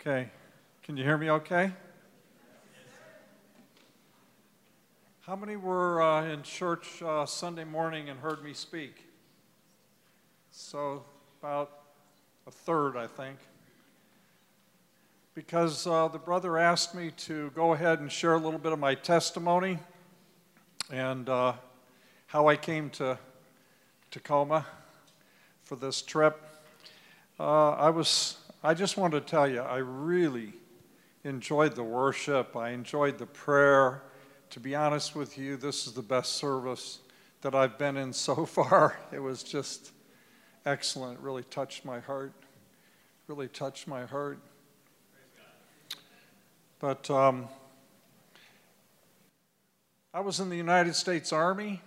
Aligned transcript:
Okay. 0.00 0.28
Can 0.84 0.96
you 0.96 1.02
hear 1.02 1.18
me 1.18 1.28
okay? 1.28 1.72
How 5.22 5.34
many 5.34 5.56
were 5.56 6.00
uh, 6.00 6.24
in 6.24 6.44
church 6.44 7.02
uh, 7.02 7.26
Sunday 7.26 7.64
morning 7.64 8.08
and 8.08 8.20
heard 8.20 8.44
me 8.44 8.52
speak? 8.52 9.08
So, 10.52 11.02
about 11.42 11.72
a 12.46 12.52
third, 12.52 12.96
I 12.96 13.08
think. 13.08 13.38
Because 15.34 15.84
uh, 15.84 16.06
the 16.06 16.18
brother 16.18 16.58
asked 16.58 16.94
me 16.94 17.10
to 17.16 17.50
go 17.56 17.72
ahead 17.72 17.98
and 17.98 18.10
share 18.10 18.34
a 18.34 18.38
little 18.38 18.60
bit 18.60 18.70
of 18.70 18.78
my 18.78 18.94
testimony 18.94 19.80
and 20.92 21.28
uh, 21.28 21.54
how 22.28 22.46
I 22.46 22.54
came 22.54 22.88
to 22.90 23.18
Tacoma 24.12 24.64
for 25.64 25.74
this 25.74 26.02
trip. 26.02 26.40
Uh, 27.40 27.70
I 27.70 27.90
was, 27.90 28.36
I 28.62 28.74
just 28.74 28.96
want 28.96 29.12
to 29.12 29.20
tell 29.20 29.48
you, 29.48 29.60
I 29.60 29.76
really 29.76 30.52
enjoyed 31.22 31.76
the 31.76 31.84
worship. 31.84 32.56
I 32.56 32.70
enjoyed 32.70 33.18
the 33.18 33.26
prayer. 33.26 34.02
To 34.50 34.60
be 34.60 34.74
honest 34.74 35.14
with 35.14 35.38
you, 35.38 35.56
this 35.56 35.86
is 35.86 35.92
the 35.92 36.02
best 36.02 36.32
service 36.32 36.98
that 37.42 37.54
I've 37.54 37.78
been 37.78 37.96
in 37.96 38.12
so 38.12 38.44
far. 38.46 38.98
It 39.12 39.20
was 39.20 39.44
just 39.44 39.92
excellent. 40.66 41.18
It 41.18 41.22
really 41.22 41.44
touched 41.44 41.84
my 41.84 42.00
heart. 42.00 42.32
Really 43.28 43.46
touched 43.46 43.86
my 43.86 44.06
heart. 44.06 44.40
But 46.80 47.08
um, 47.10 47.46
I 50.12 50.18
was 50.18 50.40
in 50.40 50.48
the 50.48 50.56
United 50.56 50.96
States 50.96 51.32
Army, 51.32 51.80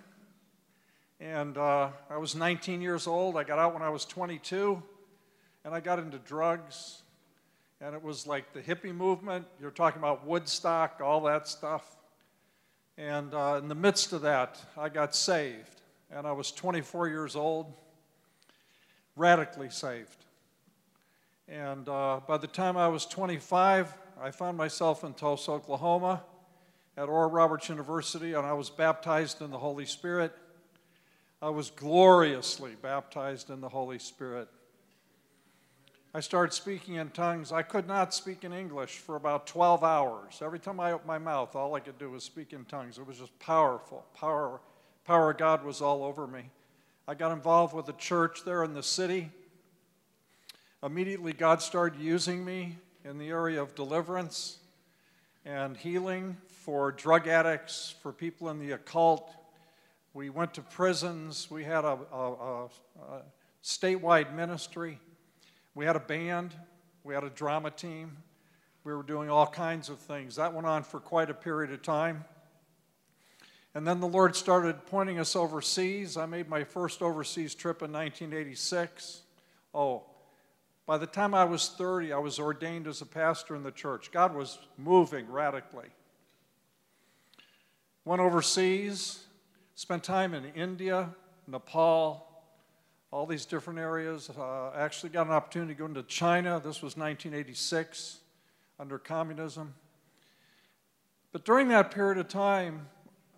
and 1.20 1.58
uh, 1.58 1.90
I 2.08 2.16
was 2.16 2.34
19 2.34 2.80
years 2.80 3.06
old. 3.06 3.36
I 3.36 3.44
got 3.44 3.58
out 3.58 3.74
when 3.74 3.82
I 3.82 3.90
was 3.90 4.06
22, 4.06 4.82
and 5.64 5.74
I 5.74 5.80
got 5.80 5.98
into 5.98 6.18
drugs 6.18 7.02
and 7.82 7.96
it 7.96 8.02
was 8.02 8.28
like 8.28 8.52
the 8.52 8.60
hippie 8.60 8.94
movement. 8.94 9.44
You're 9.60 9.72
talking 9.72 9.98
about 9.98 10.24
Woodstock, 10.24 11.00
all 11.02 11.22
that 11.22 11.48
stuff. 11.48 11.96
And 12.96 13.34
uh, 13.34 13.58
in 13.60 13.68
the 13.68 13.74
midst 13.74 14.12
of 14.12 14.22
that, 14.22 14.60
I 14.78 14.88
got 14.88 15.16
saved. 15.16 15.82
And 16.08 16.24
I 16.24 16.32
was 16.32 16.52
24 16.52 17.08
years 17.08 17.34
old, 17.34 17.72
radically 19.16 19.68
saved. 19.68 20.24
And 21.48 21.88
uh, 21.88 22.20
by 22.26 22.38
the 22.38 22.46
time 22.46 22.76
I 22.76 22.86
was 22.86 23.04
25, 23.04 23.92
I 24.20 24.30
found 24.30 24.56
myself 24.56 25.02
in 25.02 25.14
Tulsa, 25.14 25.50
Oklahoma 25.50 26.22
at 26.96 27.08
Oral 27.08 27.30
Roberts 27.30 27.68
University, 27.68 28.34
and 28.34 28.46
I 28.46 28.52
was 28.52 28.70
baptized 28.70 29.40
in 29.42 29.50
the 29.50 29.58
Holy 29.58 29.86
Spirit. 29.86 30.32
I 31.40 31.48
was 31.48 31.70
gloriously 31.70 32.76
baptized 32.80 33.50
in 33.50 33.60
the 33.60 33.68
Holy 33.68 33.98
Spirit. 33.98 34.48
I 36.14 36.20
started 36.20 36.52
speaking 36.52 36.96
in 36.96 37.08
tongues. 37.08 37.52
I 37.52 37.62
could 37.62 37.88
not 37.88 38.12
speak 38.12 38.44
in 38.44 38.52
English 38.52 38.98
for 38.98 39.16
about 39.16 39.46
12 39.46 39.82
hours. 39.82 40.40
Every 40.42 40.58
time 40.58 40.78
I 40.78 40.92
opened 40.92 41.06
my 41.06 41.16
mouth, 41.16 41.56
all 41.56 41.74
I 41.74 41.80
could 41.80 41.98
do 41.98 42.10
was 42.10 42.22
speak 42.22 42.52
in 42.52 42.66
tongues. 42.66 42.98
It 42.98 43.06
was 43.06 43.18
just 43.18 43.38
powerful. 43.38 44.04
Power, 44.14 44.60
power 45.06 45.30
of 45.30 45.38
God 45.38 45.64
was 45.64 45.80
all 45.80 46.04
over 46.04 46.26
me. 46.26 46.50
I 47.08 47.14
got 47.14 47.32
involved 47.32 47.74
with 47.74 47.88
a 47.88 47.94
church 47.94 48.44
there 48.44 48.62
in 48.62 48.74
the 48.74 48.82
city. 48.82 49.30
Immediately, 50.82 51.32
God 51.32 51.62
started 51.62 51.98
using 51.98 52.44
me 52.44 52.76
in 53.06 53.16
the 53.16 53.30
area 53.30 53.62
of 53.62 53.74
deliverance 53.74 54.58
and 55.46 55.78
healing 55.78 56.36
for 56.46 56.92
drug 56.92 57.26
addicts, 57.26 57.94
for 58.02 58.12
people 58.12 58.50
in 58.50 58.58
the 58.58 58.72
occult. 58.72 59.34
We 60.12 60.28
went 60.28 60.52
to 60.54 60.60
prisons. 60.60 61.50
We 61.50 61.64
had 61.64 61.86
a, 61.86 61.98
a, 62.12 62.16
a, 62.16 62.64
a 62.64 63.22
statewide 63.64 64.34
ministry. 64.34 64.98
We 65.74 65.84
had 65.86 65.96
a 65.96 66.00
band, 66.00 66.54
we 67.04 67.14
had 67.14 67.24
a 67.24 67.30
drama 67.30 67.70
team, 67.70 68.18
we 68.84 68.92
were 68.92 69.02
doing 69.02 69.30
all 69.30 69.46
kinds 69.46 69.88
of 69.88 69.98
things. 69.98 70.36
That 70.36 70.52
went 70.52 70.66
on 70.66 70.82
for 70.82 71.00
quite 71.00 71.30
a 71.30 71.34
period 71.34 71.72
of 71.72 71.82
time. 71.82 72.24
And 73.74 73.86
then 73.86 74.00
the 74.00 74.08
Lord 74.08 74.36
started 74.36 74.86
pointing 74.86 75.18
us 75.18 75.34
overseas. 75.34 76.16
I 76.16 76.26
made 76.26 76.48
my 76.48 76.64
first 76.64 77.00
overseas 77.00 77.54
trip 77.54 77.82
in 77.82 77.90
1986. 77.92 79.22
Oh, 79.74 80.02
by 80.84 80.98
the 80.98 81.06
time 81.06 81.32
I 81.32 81.44
was 81.44 81.68
30, 81.70 82.12
I 82.12 82.18
was 82.18 82.38
ordained 82.38 82.86
as 82.86 83.00
a 83.00 83.06
pastor 83.06 83.54
in 83.56 83.62
the 83.62 83.70
church. 83.70 84.10
God 84.10 84.34
was 84.34 84.58
moving 84.76 85.30
radically. 85.30 85.88
Went 88.04 88.20
overseas, 88.20 89.24
spent 89.74 90.02
time 90.02 90.34
in 90.34 90.44
India, 90.56 91.14
Nepal, 91.46 92.31
all 93.12 93.26
these 93.26 93.44
different 93.44 93.78
areas. 93.78 94.30
Uh, 94.30 94.72
actually 94.74 95.10
got 95.10 95.26
an 95.26 95.32
opportunity 95.32 95.74
to 95.74 95.78
go 95.78 95.84
into 95.84 96.02
China. 96.04 96.58
This 96.58 96.82
was 96.82 96.96
1986 96.96 98.18
under 98.80 98.98
communism. 98.98 99.74
But 101.30 101.44
during 101.44 101.68
that 101.68 101.90
period 101.92 102.18
of 102.18 102.28
time, 102.28 102.88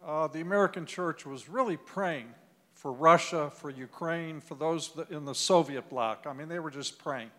uh, 0.05 0.29
the 0.29 0.41
American 0.41 0.87
church 0.87 1.27
was 1.27 1.49
really 1.49 1.77
praying 1.77 2.29
for 2.73 2.93
Russia, 2.93 3.51
for 3.51 3.69
Ukraine, 3.69 4.41
for 4.41 4.55
those 4.55 4.93
in 5.11 5.25
the 5.25 5.35
Soviet 5.35 5.89
bloc. 5.89 6.25
I 6.27 6.33
mean, 6.33 6.49
they 6.49 6.61
were 6.61 6.71
just 6.71 6.99
praying 6.99 7.31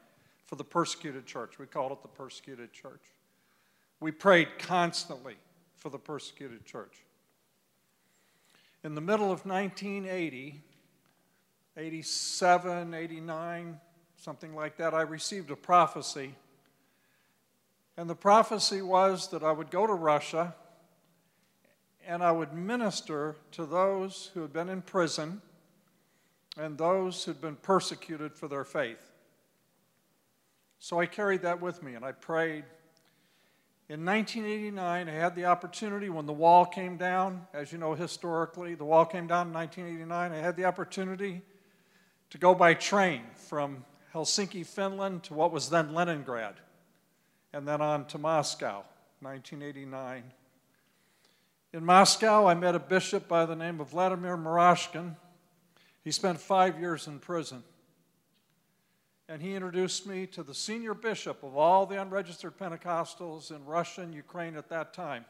for 0.45 0.55
the 0.55 0.63
persecuted 0.63 1.25
church. 1.25 1.57
We 1.57 1.67
called 1.67 1.93
it 1.93 2.01
the 2.01 2.07
persecuted 2.09 2.73
church. 2.73 3.01
We 3.99 4.11
prayed 4.11 4.59
constantly 4.59 5.35
for 5.77 5.89
the 5.89 5.99
persecuted 5.99 6.65
church. 6.65 6.97
In 8.83 8.93
the 8.93 9.01
middle 9.01 9.31
of 9.31 9.45
1980, 9.45 10.61
87, 11.77 12.93
89, 12.93 13.79
something 14.17 14.55
like 14.55 14.77
that, 14.77 14.93
I 14.93 15.01
received 15.01 15.51
a 15.51 15.55
prophecy. 15.55 16.35
And 17.97 18.09
the 18.09 18.15
prophecy 18.15 18.81
was 18.81 19.29
that 19.29 19.43
I 19.43 19.51
would 19.51 19.71
go 19.71 19.85
to 19.85 19.93
Russia 19.93 20.55
and 22.07 22.23
I 22.23 22.31
would 22.31 22.53
minister 22.53 23.35
to 23.53 23.65
those 23.65 24.31
who 24.33 24.41
had 24.41 24.53
been 24.53 24.69
in 24.69 24.81
prison 24.81 25.41
and 26.57 26.77
those 26.77 27.23
who 27.23 27.31
had 27.31 27.41
been 27.41 27.55
persecuted 27.55 28.33
for 28.33 28.47
their 28.47 28.63
faith. 28.63 29.11
So 30.79 30.99
I 30.99 31.07
carried 31.07 31.41
that 31.41 31.61
with 31.61 31.83
me 31.83 31.95
and 31.95 32.05
I 32.05 32.11
prayed. 32.11 32.63
In 33.87 34.05
1989, 34.05 35.09
I 35.09 35.11
had 35.11 35.35
the 35.35 35.45
opportunity 35.45 36.09
when 36.09 36.25
the 36.25 36.33
wall 36.33 36.65
came 36.65 36.97
down. 36.97 37.45
As 37.53 37.71
you 37.71 37.77
know, 37.77 37.93
historically, 37.93 38.75
the 38.75 38.85
wall 38.85 39.05
came 39.05 39.27
down 39.27 39.47
in 39.47 39.53
1989. 39.53 40.31
I 40.31 40.35
had 40.37 40.55
the 40.55 40.65
opportunity 40.65 41.41
to 42.35 42.39
go 42.41 42.53
by 42.53 42.73
train 42.73 43.21
from 43.47 43.85
Helsinki, 44.13 44.65
Finland 44.65 45.23
to 45.23 45.33
what 45.33 45.53
was 45.53 45.69
then 45.69 45.93
Leningrad, 45.93 46.55
and 47.53 47.65
then 47.65 47.79
on 47.79 48.03
to 48.07 48.17
Moscow, 48.17 48.83
1989. 49.21 50.21
In 51.71 51.85
Moscow, 51.85 52.45
I 52.45 52.53
met 52.53 52.75
a 52.75 52.79
bishop 52.79 53.29
by 53.29 53.45
the 53.45 53.55
name 53.55 53.79
of 53.79 53.91
Vladimir 53.91 54.35
Murashkin. 54.35 55.15
He 56.03 56.11
spent 56.11 56.41
five 56.41 56.77
years 56.77 57.07
in 57.07 57.19
prison. 57.19 57.63
And 59.29 59.41
he 59.41 59.55
introduced 59.55 60.05
me 60.05 60.27
to 60.27 60.43
the 60.43 60.53
senior 60.53 60.93
bishop 60.93 61.41
of 61.41 61.55
all 61.55 61.85
the 61.85 62.01
unregistered 62.01 62.57
Pentecostals 62.57 63.49
in 63.49 63.63
Russia 63.63 64.01
and 64.01 64.13
Ukraine 64.13 64.57
at 64.57 64.67
that 64.67 64.93
time, 64.93 65.23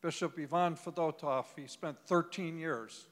Bishop 0.00 0.38
Ivan 0.38 0.76
Fedotov. 0.76 1.46
He 1.56 1.66
spent 1.66 1.98
13 2.06 2.56
years 2.56 3.08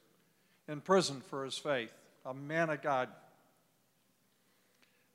in 0.68 0.80
prison 0.80 1.20
for 1.20 1.44
his 1.44 1.58
faith 1.58 1.92
a 2.26 2.34
man 2.34 2.70
of 2.70 2.82
God. 2.82 3.09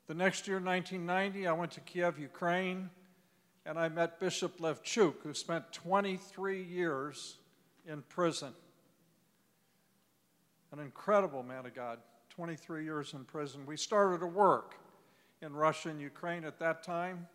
The 0.07 0.13
next 0.15 0.47
year, 0.47 0.59
1990, 0.59 1.45
I 1.45 1.51
went 1.51 1.71
to 1.73 1.81
Kiev, 1.81 2.17
Ukraine, 2.17 2.89
and 3.65 3.77
I 3.77 3.89
met 3.89 4.19
Bishop 4.19 4.59
Levchuk, 4.59 5.15
who 5.21 5.33
spent 5.33 5.71
23 5.73 6.63
years 6.63 7.37
in 7.85 8.01
prison. 8.03 8.53
An 10.71 10.79
incredible 10.79 11.43
man 11.43 11.65
of 11.65 11.75
God, 11.75 11.99
23 12.29 12.85
years 12.85 13.13
in 13.13 13.25
prison. 13.25 13.65
We 13.65 13.75
started 13.75 14.23
a 14.23 14.27
work 14.27 14.75
in 15.41 15.53
Russia 15.53 15.89
and 15.89 15.99
Ukraine 15.99 16.45
at 16.45 16.59
that 16.59 16.81
time, 16.81 17.27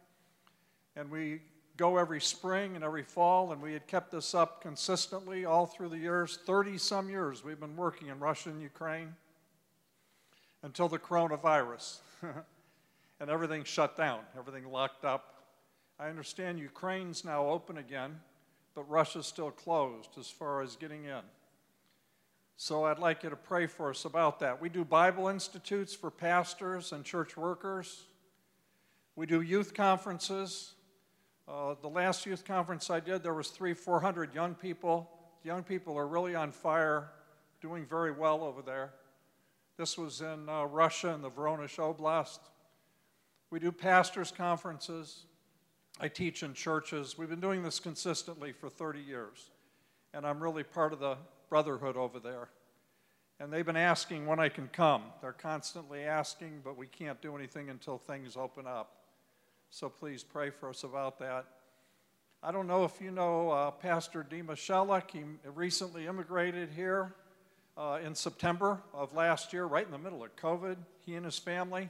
and 0.97 1.11
we 1.11 1.43
go 1.77 1.99
every 1.99 2.23
spring 2.23 2.77
and 2.77 2.83
every 2.83 3.03
fall, 3.03 3.53
and 3.53 3.61
we 3.61 3.75
had 3.75 3.87
kept 3.87 4.11
this 4.11 4.35
up 4.35 4.63
consistently 4.63 5.45
all 5.45 5.67
through 5.67 5.91
the 5.91 5.99
years. 5.99 6.39
30 6.47 6.79
some 6.79 7.11
years 7.11 7.45
we've 7.45 7.61
been 7.61 7.77
working 7.77 8.09
in 8.09 8.19
Russia 8.19 8.49
and 8.49 8.63
Ukraine 8.63 9.15
until 10.67 10.89
the 10.89 10.99
coronavirus. 10.99 11.99
and 13.21 13.31
everything 13.31 13.63
shut 13.63 13.97
down, 13.97 14.19
everything 14.37 14.71
locked 14.71 15.05
up. 15.05 15.45
I 15.99 16.09
understand 16.09 16.59
Ukraine's 16.59 17.25
now 17.25 17.47
open 17.47 17.79
again, 17.79 18.19
but 18.75 18.83
Russia's 18.91 19.27
still 19.27 19.53
closed 19.53 20.11
as 20.19 20.29
far 20.29 20.61
as 20.61 20.75
getting 20.75 21.05
in. 21.05 21.21
So 22.57 22.85
I'd 22.85 22.99
like 22.99 23.23
you 23.23 23.31
to 23.31 23.37
pray 23.37 23.67
for 23.67 23.91
us 23.91 24.05
about 24.05 24.41
that. 24.41 24.61
We 24.61 24.69
do 24.69 24.85
Bible 24.85 25.29
institutes 25.29 25.95
for 25.95 26.11
pastors 26.11 26.93
and 26.93 27.05
church 27.05 27.37
workers. 27.37 28.05
We 29.15 29.25
do 29.25 29.43
youth 29.43 29.73
conferences. 29.73 30.73
Uh, 31.47 31.77
the 31.81 31.89
last 31.89 32.27
youth 32.27 32.45
conference 32.45 32.91
I 32.91 32.99
did, 32.99 33.23
there 33.23 33.35
was 33.35 33.49
three, 33.49 33.73
four 33.73 34.01
hundred 34.01 34.35
young 34.35 34.55
people. 34.55 35.09
The 35.45 35.49
young 35.49 35.63
people 35.63 35.97
are 35.97 36.09
really 36.09 36.35
on 36.35 36.51
fire, 36.51 37.11
doing 37.61 37.87
very 37.87 38.11
well 38.11 38.43
over 38.43 38.63
there. 38.63 38.91
This 39.77 39.99
was 39.99 40.23
in 40.23 40.49
uh, 40.49 40.65
Russia 40.65 41.11
in 41.11 41.21
the 41.21 41.31
Voronezh 41.31 41.77
Oblast. 41.77 42.39
We 43.51 43.59
do 43.59 43.71
pastors' 43.71 44.33
conferences. 44.33 45.27
I 46.01 46.09
teach 46.09 46.43
in 46.43 46.55
churches. 46.55 47.19
We've 47.19 47.29
been 47.29 47.41
doing 47.41 47.63
this 47.63 47.79
consistently 47.79 48.53
for 48.53 48.71
30 48.71 49.01
years. 49.01 49.51
And 50.15 50.27
I'm 50.27 50.43
really 50.43 50.63
part 50.63 50.95
of 50.95 50.99
the 50.99 51.19
brotherhood 51.51 51.97
over 51.97 52.19
there. 52.19 52.49
And 53.39 53.53
they've 53.53 53.67
been 53.67 53.77
asking 53.77 54.25
when 54.25 54.41
I 54.41 54.49
can 54.49 54.69
come. 54.69 55.03
They're 55.21 55.33
constantly 55.33 56.05
asking, 56.05 56.63
but 56.65 56.79
we 56.79 56.87
can't 56.87 57.21
do 57.21 57.37
anything 57.37 57.69
until 57.69 57.99
things 57.99 58.35
open 58.35 58.67
up. 58.67 58.93
So 59.69 59.91
please 59.91 60.25
pray 60.25 60.49
for 60.49 60.71
us 60.71 60.85
about 60.85 61.19
that. 61.19 61.45
I 62.43 62.51
don't 62.51 62.67
know 62.67 62.85
if 62.85 62.99
you 62.99 63.11
know 63.11 63.51
uh, 63.51 63.71
Pastor 63.73 64.27
Dima 64.29 64.53
Shellick. 64.53 65.11
He 65.11 65.23
recently 65.51 66.07
immigrated 66.07 66.71
here 66.71 67.15
uh, 67.77 67.99
in 68.03 68.15
September 68.15 68.81
of 68.95 69.15
last 69.15 69.53
year, 69.53 69.67
right 69.67 69.85
in 69.85 69.93
the 69.93 69.99
middle 69.99 70.25
of 70.25 70.35
COVID, 70.37 70.77
he 71.05 71.15
and 71.15 71.25
his 71.25 71.39
family. 71.39 71.89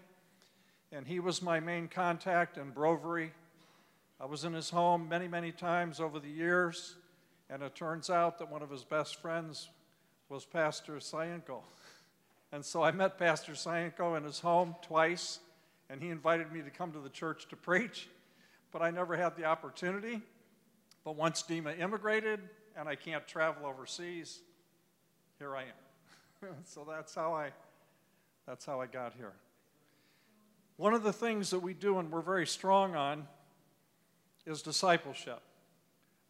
And 0.93 1.07
he 1.07 1.21
was 1.21 1.43
my 1.43 1.61
main 1.61 1.89
contact 1.89 2.59
in 2.59 2.73
Brovary. 2.73 3.31
I 4.21 4.27
was 4.27 4.45
in 4.45 4.53
his 4.53 4.71
home 4.71 5.09
many, 5.09 5.29
many 5.29 5.53
times 5.53 6.01
over 6.01 6.19
the 6.19 6.29
years. 6.29 6.97
And 7.49 7.63
it 7.63 7.75
turns 7.75 8.11
out 8.11 8.39
that 8.39 8.51
one 8.51 8.63
of 8.63 8.71
his 8.71 8.83
best 8.83 9.21
friends 9.21 9.69
was 10.29 10.45
Pastor 10.45 10.95
Sayenko. 10.95 11.61
And 12.53 12.65
so 12.65 12.81
I 12.81 12.93
met 12.93 13.19
Pastor 13.19 13.53
Sayenko 13.53 14.17
in 14.17 14.23
his 14.23 14.39
home 14.39 14.77
twice, 14.81 15.41
and 15.91 16.01
he 16.01 16.11
invited 16.11 16.53
me 16.53 16.63
to 16.63 16.71
come 16.71 16.93
to 16.93 17.01
the 17.01 17.11
church 17.11 17.49
to 17.49 17.57
preach, 17.57 18.09
but 18.71 18.83
I 18.83 18.93
never 18.93 19.17
had 19.17 19.37
the 19.37 19.45
opportunity. 19.45 20.23
But 21.05 21.17
once 21.17 21.43
Dima 21.43 21.79
immigrated 21.79 22.39
and 22.77 22.89
I 22.89 22.95
can't 22.95 23.27
travel 23.27 23.67
overseas, 23.67 24.39
here 25.39 25.55
I 25.55 25.63
am. 25.63 26.55
so 26.65 26.87
that's 26.89 27.15
how 27.15 27.35
I 27.35 27.51
that's 28.47 28.65
how 28.65 28.81
I 28.81 28.87
got 28.87 29.13
here. 29.17 29.33
One 30.77 30.95
of 30.95 31.03
the 31.03 31.13
things 31.13 31.51
that 31.51 31.59
we 31.59 31.75
do 31.75 31.99
and 31.99 32.13
we're 32.13 32.21
very 32.21 32.47
strong 32.47 32.95
on 32.95 33.27
is 34.47 34.63
discipleship. 34.63 35.41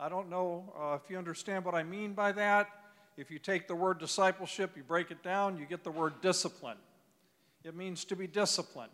I 0.01 0.09
don't 0.09 0.31
know 0.31 0.73
uh, 0.79 0.99
if 1.03 1.11
you 1.11 1.19
understand 1.19 1.65
what 1.65 1.75
I 1.75 1.83
mean 1.83 2.15
by 2.15 2.33
that. 2.33 2.69
If 3.17 3.31
you 3.31 3.39
take 3.39 3.67
the 3.67 3.75
word 3.75 3.99
discipleship, 3.99 4.73
you 4.77 4.83
break 4.83 5.11
it 5.11 5.23
down, 5.23 5.59
you 5.59 5.67
get 5.67 5.85
the 5.85 5.91
word 5.91 6.21
discipline. 6.21 6.77
It 7.65 7.75
means 7.75 8.05
to 8.07 8.17
be 8.17 8.27
disciplined. 8.27 8.93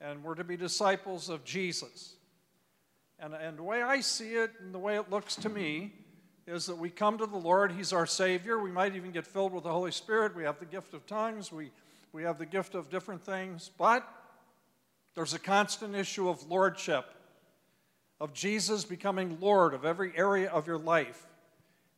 And 0.00 0.22
we're 0.22 0.34
to 0.34 0.44
be 0.44 0.56
disciples 0.56 1.28
of 1.28 1.44
Jesus. 1.44 2.16
And, 3.18 3.34
and 3.34 3.56
the 3.56 3.62
way 3.62 3.82
I 3.82 4.00
see 4.00 4.34
it 4.34 4.50
and 4.60 4.74
the 4.74 4.78
way 4.78 4.96
it 4.96 5.10
looks 5.10 5.36
to 5.36 5.48
me 5.48 5.92
is 6.46 6.66
that 6.66 6.76
we 6.76 6.90
come 6.90 7.18
to 7.18 7.26
the 7.26 7.36
Lord, 7.36 7.72
He's 7.72 7.92
our 7.92 8.06
Savior. 8.06 8.58
We 8.58 8.70
might 8.70 8.94
even 8.94 9.12
get 9.12 9.26
filled 9.26 9.52
with 9.52 9.64
the 9.64 9.72
Holy 9.72 9.92
Spirit. 9.92 10.36
We 10.36 10.44
have 10.44 10.58
the 10.58 10.66
gift 10.66 10.94
of 10.94 11.06
tongues, 11.06 11.50
we, 11.50 11.70
we 12.12 12.22
have 12.22 12.38
the 12.38 12.46
gift 12.46 12.74
of 12.74 12.90
different 12.90 13.22
things. 13.22 13.70
But 13.78 14.06
there's 15.14 15.34
a 15.34 15.38
constant 15.38 15.94
issue 15.94 16.28
of 16.28 16.48
lordship, 16.50 17.06
of 18.20 18.32
Jesus 18.34 18.84
becoming 18.84 19.38
Lord 19.40 19.74
of 19.74 19.84
every 19.84 20.12
area 20.16 20.50
of 20.50 20.66
your 20.66 20.78
life. 20.78 21.26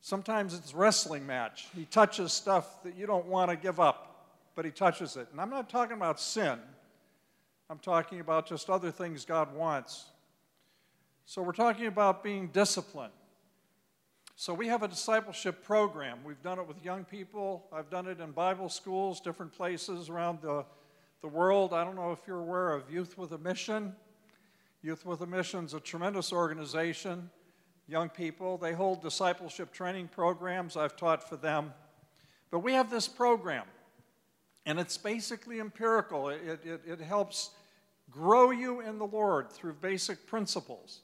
Sometimes 0.01 0.55
it's 0.55 0.75
wrestling 0.75 1.27
match. 1.27 1.67
He 1.75 1.85
touches 1.87 2.33
stuff 2.33 2.83
that 2.85 2.95
you 2.97 3.07
don't 3.07 3.27
want 3.27 3.51
to 3.51 3.57
give 3.57 3.81
up, 3.81 4.27
but 4.55 4.65
he 4.65 4.71
touches 4.71 5.17
it. 5.17 5.27
And 5.33 5.41
I'm 5.41 5.51
not 5.51 5.69
talking 5.69 5.97
about 5.97 6.21
sin, 6.21 6.59
I'm 7.69 7.79
talking 7.79 8.21
about 8.21 8.47
just 8.47 8.71
other 8.71 8.93
things 8.93 9.25
God 9.25 9.53
wants. 9.55 10.05
So 11.25 11.43
we're 11.43 11.53
talking 11.53 11.87
about 11.87 12.23
being 12.23 12.47
disciplined. 12.49 13.13
So 14.39 14.53
we 14.53 14.67
have 14.69 14.83
a 14.83 14.89
discipleship 14.89 15.65
program. 15.65 16.19
We've 16.23 16.43
done 16.43 16.59
it 16.59 16.69
with 16.69 16.85
young 16.85 17.05
people. 17.05 17.67
I've 17.73 17.89
done 17.89 18.07
it 18.07 18.21
in 18.21 18.33
Bible 18.33 18.69
schools, 18.69 19.19
different 19.19 19.51
places 19.51 20.11
around 20.11 20.43
the, 20.43 20.67
the 21.23 21.29
world. 21.29 21.73
I 21.73 21.85
don't 21.85 21.97
know 21.97 22.13
if 22.13 22.19
you're 22.27 22.41
aware 22.41 22.75
of 22.75 22.91
Youth 22.91 23.17
with 23.17 23.33
a 23.33 23.39
Mission. 23.39 23.97
Youth 24.83 25.07
with 25.07 25.23
a 25.23 25.27
Mission 25.27 25.65
is 25.65 25.73
a 25.73 25.81
tremendous 25.81 26.35
organization 26.35 27.31
young 27.89 28.11
people. 28.11 28.59
They 28.59 28.75
hold 28.75 29.01
discipleship 29.01 29.73
training 29.73 30.09
programs. 30.09 30.77
I've 30.77 30.97
taught 30.97 31.27
for 31.27 31.37
them. 31.37 31.73
But 32.51 32.59
we 32.59 32.75
have 32.75 32.91
this 32.91 33.09
program, 33.09 33.65
and 34.67 34.79
it's 34.79 34.99
basically 34.99 35.61
empirical. 35.61 36.29
It, 36.29 36.61
it, 36.63 36.81
it 36.87 37.01
helps 37.01 37.53
grow 38.11 38.51
you 38.51 38.81
in 38.81 38.99
the 38.99 39.07
Lord 39.07 39.51
through 39.51 39.75
basic 39.75 40.27
principles. 40.27 41.01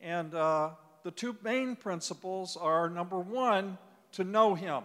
And 0.00 0.34
uh, 0.34 0.70
the 1.06 1.12
two 1.12 1.36
main 1.44 1.76
principles 1.76 2.56
are 2.56 2.90
number 2.90 3.20
one, 3.20 3.78
to 4.10 4.24
know 4.24 4.56
Him. 4.56 4.82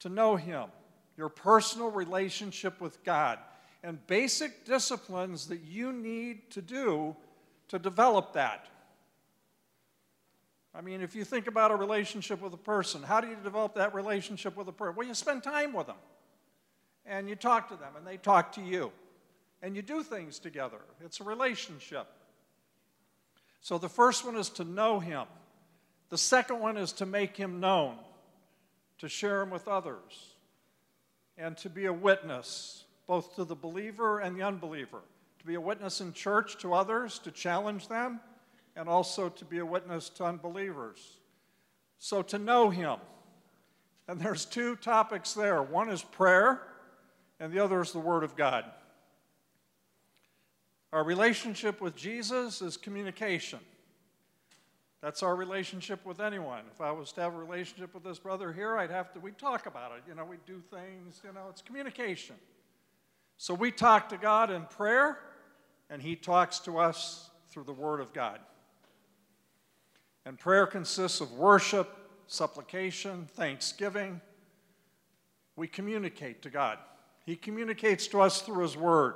To 0.00 0.10
know 0.10 0.36
Him, 0.36 0.66
your 1.16 1.30
personal 1.30 1.90
relationship 1.90 2.78
with 2.78 3.02
God, 3.02 3.38
and 3.82 4.06
basic 4.06 4.66
disciplines 4.66 5.46
that 5.46 5.62
you 5.62 5.90
need 5.90 6.50
to 6.50 6.60
do 6.60 7.16
to 7.68 7.78
develop 7.78 8.34
that. 8.34 8.68
I 10.74 10.82
mean, 10.82 11.00
if 11.00 11.14
you 11.14 11.24
think 11.24 11.46
about 11.46 11.70
a 11.70 11.76
relationship 11.76 12.42
with 12.42 12.52
a 12.52 12.58
person, 12.58 13.02
how 13.02 13.22
do 13.22 13.28
you 13.28 13.36
develop 13.42 13.76
that 13.76 13.94
relationship 13.94 14.54
with 14.54 14.68
a 14.68 14.72
person? 14.72 14.96
Well, 14.96 15.08
you 15.08 15.14
spend 15.14 15.42
time 15.42 15.72
with 15.72 15.86
them, 15.86 15.96
and 17.06 17.26
you 17.26 17.36
talk 17.36 17.70
to 17.70 17.76
them, 17.76 17.96
and 17.96 18.06
they 18.06 18.18
talk 18.18 18.52
to 18.52 18.60
you, 18.60 18.92
and 19.62 19.74
you 19.74 19.80
do 19.80 20.02
things 20.02 20.38
together. 20.38 20.80
It's 21.02 21.20
a 21.20 21.24
relationship. 21.24 22.06
So 23.62 23.78
the 23.78 23.88
first 23.88 24.26
one 24.26 24.36
is 24.36 24.50
to 24.50 24.64
know 24.64 24.98
Him, 24.98 25.24
the 26.10 26.18
second 26.18 26.58
one 26.60 26.76
is 26.76 26.92
to 26.94 27.06
make 27.06 27.36
Him 27.36 27.60
known, 27.60 27.96
to 28.98 29.08
share 29.08 29.40
Him 29.40 29.50
with 29.50 29.68
others, 29.68 30.34
and 31.38 31.56
to 31.58 31.70
be 31.70 31.86
a 31.86 31.92
witness, 31.92 32.84
both 33.06 33.36
to 33.36 33.44
the 33.44 33.54
believer 33.54 34.18
and 34.18 34.36
the 34.36 34.42
unbeliever. 34.42 35.00
To 35.38 35.46
be 35.46 35.54
a 35.54 35.60
witness 35.60 36.00
in 36.00 36.12
church 36.12 36.58
to 36.58 36.72
others, 36.72 37.18
to 37.20 37.30
challenge 37.32 37.88
them 37.88 38.20
and 38.76 38.88
also 38.88 39.28
to 39.28 39.44
be 39.44 39.58
a 39.58 39.66
witness 39.66 40.08
to 40.10 40.24
unbelievers. 40.24 41.18
So 41.98 42.22
to 42.22 42.38
know 42.38 42.70
Him. 42.70 42.98
And 44.08 44.20
there's 44.20 44.44
two 44.44 44.76
topics 44.76 45.34
there 45.34 45.62
one 45.62 45.88
is 45.88 46.02
prayer, 46.02 46.62
and 47.38 47.52
the 47.52 47.60
other 47.60 47.80
is 47.80 47.92
the 47.92 47.98
Word 47.98 48.24
of 48.24 48.36
God. 48.36 48.64
Our 50.92 51.04
relationship 51.04 51.80
with 51.80 51.96
Jesus 51.96 52.60
is 52.60 52.76
communication. 52.76 53.60
That's 55.00 55.22
our 55.22 55.34
relationship 55.34 56.04
with 56.04 56.20
anyone. 56.20 56.60
If 56.72 56.80
I 56.80 56.92
was 56.92 57.12
to 57.12 57.22
have 57.22 57.34
a 57.34 57.38
relationship 57.38 57.94
with 57.94 58.04
this 58.04 58.18
brother 58.18 58.52
here, 58.52 58.76
I'd 58.76 58.90
have 58.90 59.12
to, 59.14 59.20
we'd 59.20 59.38
talk 59.38 59.66
about 59.66 59.92
it. 59.92 60.04
You 60.06 60.14
know, 60.14 60.24
we'd 60.24 60.44
do 60.46 60.62
things, 60.70 61.20
you 61.24 61.32
know, 61.32 61.46
it's 61.50 61.62
communication. 61.62 62.36
So 63.36 63.54
we 63.54 63.72
talk 63.72 64.10
to 64.10 64.16
God 64.16 64.50
in 64.50 64.62
prayer, 64.66 65.18
and 65.90 66.00
He 66.00 66.14
talks 66.14 66.60
to 66.60 66.78
us 66.78 67.30
through 67.50 67.64
the 67.64 67.72
Word 67.72 68.00
of 68.00 68.12
God. 68.12 68.38
And 70.24 70.38
prayer 70.38 70.66
consists 70.66 71.20
of 71.20 71.32
worship, 71.32 71.88
supplication, 72.28 73.26
thanksgiving. 73.32 74.20
We 75.56 75.66
communicate 75.66 76.42
to 76.42 76.50
God. 76.50 76.78
He 77.24 77.34
communicates 77.34 78.06
to 78.08 78.20
us 78.20 78.42
through 78.42 78.62
His 78.62 78.76
Word. 78.76 79.14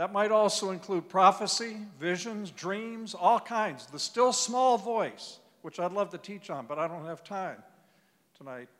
That 0.00 0.14
might 0.14 0.32
also 0.32 0.70
include 0.70 1.10
prophecy, 1.10 1.76
visions, 2.00 2.50
dreams, 2.50 3.12
all 3.12 3.38
kinds. 3.38 3.84
The 3.84 3.98
still 3.98 4.32
small 4.32 4.78
voice, 4.78 5.40
which 5.60 5.78
I'd 5.78 5.92
love 5.92 6.08
to 6.12 6.16
teach 6.16 6.48
on, 6.48 6.64
but 6.64 6.78
I 6.78 6.88
don't 6.88 7.04
have 7.04 7.22
time 7.22 7.62
tonight. 8.38 8.70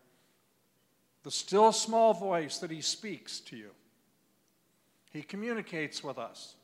The 1.23 1.31
still 1.31 1.73
small 1.73 2.15
voice 2.15 2.57
that 2.61 2.71
He 2.71 2.81
speaks 2.81 3.39
to 3.41 3.57
you. 3.59 3.69
He 5.11 5.21
communicates 5.21 6.03
with 6.03 6.17
us. 6.17 6.55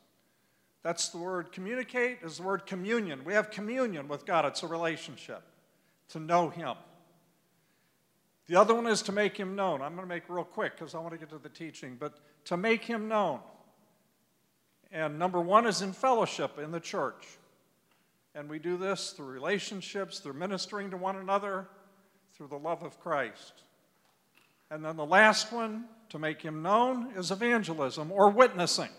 That's 0.81 1.09
the 1.09 1.19
word 1.19 1.51
communicate, 1.51 2.23
is 2.23 2.37
the 2.37 2.43
word 2.43 2.65
communion. 2.65 3.25
We 3.25 3.33
have 3.33 3.51
communion 3.51 4.07
with 4.07 4.25
God, 4.25 4.43
it's 4.45 4.63
a 4.63 4.67
relationship, 4.67 5.43
to 6.09 6.19
know 6.19 6.49
Him. 6.49 6.77
The 8.47 8.55
other 8.55 8.73
one 8.73 8.87
is 8.87 9.03
to 9.03 9.11
make 9.11 9.37
Him 9.37 9.55
known. 9.55 9.83
I'm 9.83 9.93
going 9.93 10.07
to 10.07 10.11
make 10.11 10.27
real 10.27 10.43
quick 10.43 10.79
because 10.79 10.95
I 10.95 10.97
want 10.97 11.11
to 11.11 11.19
get 11.19 11.29
to 11.29 11.37
the 11.37 11.47
teaching, 11.47 11.95
but 11.99 12.15
to 12.45 12.57
make 12.57 12.83
Him 12.83 13.07
known. 13.07 13.41
And 14.91 15.19
number 15.19 15.41
one 15.41 15.67
is 15.67 15.81
in 15.81 15.93
fellowship 15.93 16.59
in 16.59 16.71
the 16.71 16.79
church. 16.79 17.25
And 18.35 18.49
we 18.49 18.59
do 18.59 18.77
this 18.77 19.11
through 19.11 19.27
relationships, 19.27 20.19
through 20.19 20.33
ministering 20.33 20.91
to 20.91 20.97
one 20.97 21.15
another, 21.15 21.67
through 22.35 22.47
the 22.47 22.57
love 22.57 22.83
of 22.83 22.99
Christ. 22.99 23.63
And 24.69 24.83
then 24.83 24.95
the 24.95 25.05
last 25.05 25.51
one, 25.51 25.85
to 26.09 26.19
make 26.19 26.41
Him 26.41 26.61
known, 26.61 27.11
is 27.15 27.31
evangelism 27.31 28.11
or 28.11 28.29
witnessing. 28.29 28.89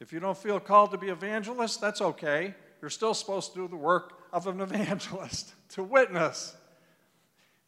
If 0.00 0.12
you 0.12 0.20
don't 0.20 0.36
feel 0.36 0.58
called 0.58 0.90
to 0.90 0.98
be 0.98 1.10
evangelist, 1.10 1.80
that's 1.80 2.00
okay. 2.00 2.54
You're 2.80 2.90
still 2.90 3.14
supposed 3.14 3.52
to 3.52 3.60
do 3.60 3.68
the 3.68 3.76
work 3.76 4.14
of 4.32 4.48
an 4.48 4.60
evangelist, 4.60 5.54
to 5.70 5.84
witness. 5.84 6.56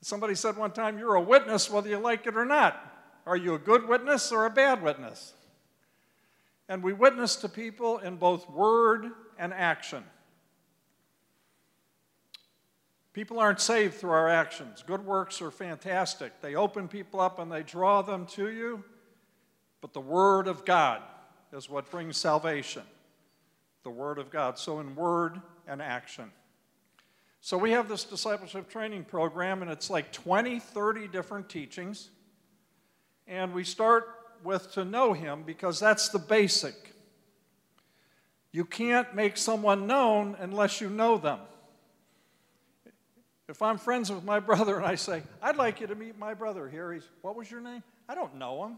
Somebody 0.00 0.34
said 0.34 0.56
one 0.56 0.72
time, 0.72 0.98
You're 0.98 1.14
a 1.14 1.20
witness 1.20 1.70
whether 1.70 1.88
you 1.88 1.98
like 1.98 2.26
it 2.26 2.36
or 2.36 2.44
not. 2.44 2.78
Are 3.24 3.36
you 3.36 3.54
a 3.54 3.58
good 3.58 3.88
witness 3.88 4.32
or 4.32 4.46
a 4.46 4.50
bad 4.50 4.82
witness? 4.82 5.32
And 6.68 6.82
we 6.82 6.92
witness 6.92 7.36
to 7.36 7.48
people 7.48 7.98
in 7.98 8.16
both 8.16 8.48
word 8.48 9.10
and 9.38 9.52
action. 9.52 10.04
People 13.14 13.38
aren't 13.38 13.60
saved 13.60 13.94
through 13.94 14.10
our 14.10 14.28
actions. 14.28 14.82
Good 14.84 15.06
works 15.06 15.40
are 15.40 15.52
fantastic. 15.52 16.40
They 16.40 16.56
open 16.56 16.88
people 16.88 17.20
up 17.20 17.38
and 17.38 17.50
they 17.50 17.62
draw 17.62 18.02
them 18.02 18.26
to 18.32 18.50
you. 18.50 18.84
but 19.80 19.92
the 19.92 20.00
Word 20.00 20.48
of 20.48 20.64
God 20.64 21.02
is 21.52 21.68
what 21.68 21.90
brings 21.90 22.16
salvation. 22.16 22.82
The 23.84 23.90
Word 23.90 24.18
of 24.18 24.30
God. 24.30 24.58
So, 24.58 24.80
in 24.80 24.96
word 24.96 25.40
and 25.68 25.80
action. 25.82 26.32
So, 27.40 27.58
we 27.58 27.72
have 27.72 27.86
this 27.86 28.02
discipleship 28.02 28.68
training 28.70 29.04
program, 29.04 29.62
and 29.62 29.70
it's 29.70 29.90
like 29.90 30.10
20, 30.10 30.58
30 30.58 31.06
different 31.08 31.48
teachings. 31.48 32.08
And 33.28 33.52
we 33.52 33.62
start 33.62 34.08
with 34.44 34.72
to 34.72 34.84
know 34.84 35.12
Him 35.12 35.42
because 35.44 35.80
that's 35.80 36.08
the 36.10 36.18
basic. 36.18 36.94
You 38.52 38.64
can't 38.64 39.14
make 39.14 39.36
someone 39.36 39.86
known 39.86 40.36
unless 40.38 40.80
you 40.80 40.88
know 40.88 41.18
them. 41.18 41.40
If 43.48 43.62
I'm 43.62 43.78
friends 43.78 44.12
with 44.12 44.24
my 44.24 44.40
brother 44.48 44.76
and 44.76 44.86
I 44.86 44.94
say, 44.94 45.22
I'd 45.42 45.56
like 45.56 45.80
you 45.80 45.86
to 45.88 45.94
meet 45.94 46.18
my 46.18 46.34
brother 46.34 46.68
here, 46.68 46.92
he's, 46.92 47.08
what 47.22 47.36
was 47.36 47.50
your 47.50 47.60
name? 47.60 47.82
I 48.08 48.14
don't 48.14 48.36
know 48.36 48.64
him. 48.64 48.76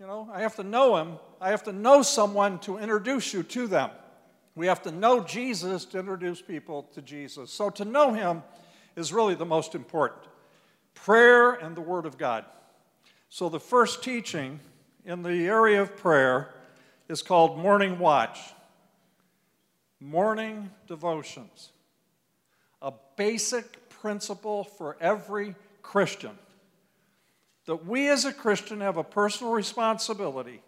You 0.00 0.06
know, 0.06 0.28
I 0.32 0.40
have 0.40 0.56
to 0.56 0.64
know 0.64 0.96
him. 0.96 1.18
I 1.40 1.50
have 1.50 1.62
to 1.64 1.72
know 1.72 2.02
someone 2.02 2.58
to 2.60 2.78
introduce 2.78 3.32
you 3.32 3.42
to 3.44 3.66
them. 3.68 3.90
We 4.56 4.66
have 4.66 4.82
to 4.82 4.92
know 4.92 5.22
Jesus 5.22 5.84
to 5.86 5.98
introduce 5.98 6.42
people 6.42 6.84
to 6.94 7.02
Jesus. 7.02 7.52
So 7.52 7.70
to 7.70 7.84
know 7.84 8.12
him 8.12 8.42
is 8.96 9.12
really 9.12 9.34
the 9.34 9.44
most 9.44 9.74
important. 9.74 10.22
Prayer 10.94 11.52
and 11.52 11.76
the 11.76 11.80
Word 11.80 12.06
of 12.06 12.18
God. 12.18 12.44
So 13.34 13.48
the 13.48 13.58
first 13.58 14.04
teaching 14.04 14.60
in 15.04 15.24
the 15.24 15.48
area 15.48 15.82
of 15.82 15.96
prayer 15.96 16.54
is 17.08 17.20
called 17.20 17.58
Morning 17.58 17.98
Watch. 17.98 18.38
Morning 19.98 20.70
devotions. 20.86 21.72
A 22.80 22.92
basic 23.16 23.88
principle 23.88 24.62
for 24.62 24.96
every 25.00 25.56
Christian 25.82 26.38
that 27.66 27.84
we 27.84 28.08
as 28.08 28.24
a 28.24 28.32
Christian 28.32 28.80
have 28.80 28.98
a 28.98 29.02
personal 29.02 29.52
responsibility 29.52 30.62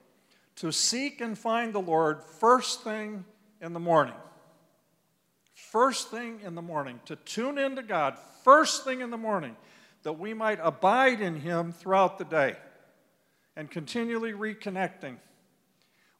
to 0.56 0.72
seek 0.72 1.20
and 1.20 1.38
find 1.38 1.72
the 1.72 1.78
Lord 1.78 2.20
first 2.40 2.82
thing 2.82 3.24
in 3.60 3.74
the 3.74 3.78
morning. 3.78 4.16
First 5.54 6.10
thing 6.10 6.40
in 6.44 6.56
the 6.56 6.62
morning, 6.62 6.98
to 7.04 7.14
tune 7.14 7.58
into 7.58 7.84
God 7.84 8.18
first 8.42 8.82
thing 8.82 9.02
in 9.02 9.10
the 9.10 9.16
morning, 9.16 9.54
that 10.06 10.20
we 10.20 10.32
might 10.32 10.60
abide 10.62 11.20
in 11.20 11.34
Him 11.34 11.72
throughout 11.72 12.16
the 12.16 12.24
day 12.24 12.54
and 13.56 13.68
continually 13.68 14.30
reconnecting. 14.30 15.16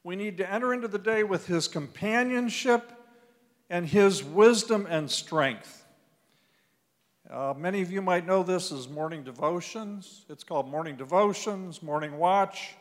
We 0.03 0.17
need 0.17 0.35
to 0.39 0.51
enter 0.53 0.73
into 0.73 0.89
the 0.89 0.99
day 0.99 1.23
with 1.23 1.47
His 1.47 1.69
companionship 1.69 2.91
and 3.69 3.87
His 3.87 4.25
wisdom 4.25 4.87
and 4.89 5.09
strength. 5.09 5.85
Uh, 7.31 7.53
many 7.55 7.81
of 7.81 7.89
you 7.89 8.01
might 8.01 8.27
know 8.27 8.43
this 8.43 8.73
as 8.73 8.89
morning 8.89 9.23
devotions. 9.23 10.25
It's 10.27 10.43
called 10.43 10.69
morning 10.69 10.97
devotions, 10.97 11.81
morning 11.81 12.17
watch, 12.17 12.75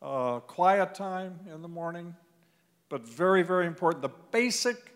uh, 0.00 0.40
quiet 0.40 0.94
time 0.94 1.38
in 1.52 1.60
the 1.60 1.68
morning. 1.68 2.16
But 2.88 3.06
very, 3.06 3.42
very 3.42 3.66
important. 3.66 4.00
The 4.00 4.16
basic 4.30 4.94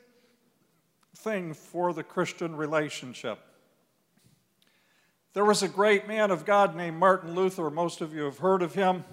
thing 1.19 1.53
for 1.53 1.93
the 1.93 2.03
Christian 2.03 2.57
relationship. 2.57 3.41
There 5.35 5.45
was 5.45 5.65
a 5.65 5.69
great 5.69 6.07
man 6.07 6.31
of 6.31 6.45
God 6.45 6.77
named 6.77 6.97
Martin 6.97 7.35
Luther. 7.35 7.69
Most 7.69 8.01
of 8.01 8.15
you 8.15 8.23
have 8.23 8.39
heard 8.39 8.63
of 8.63 8.75
him. 8.75 9.05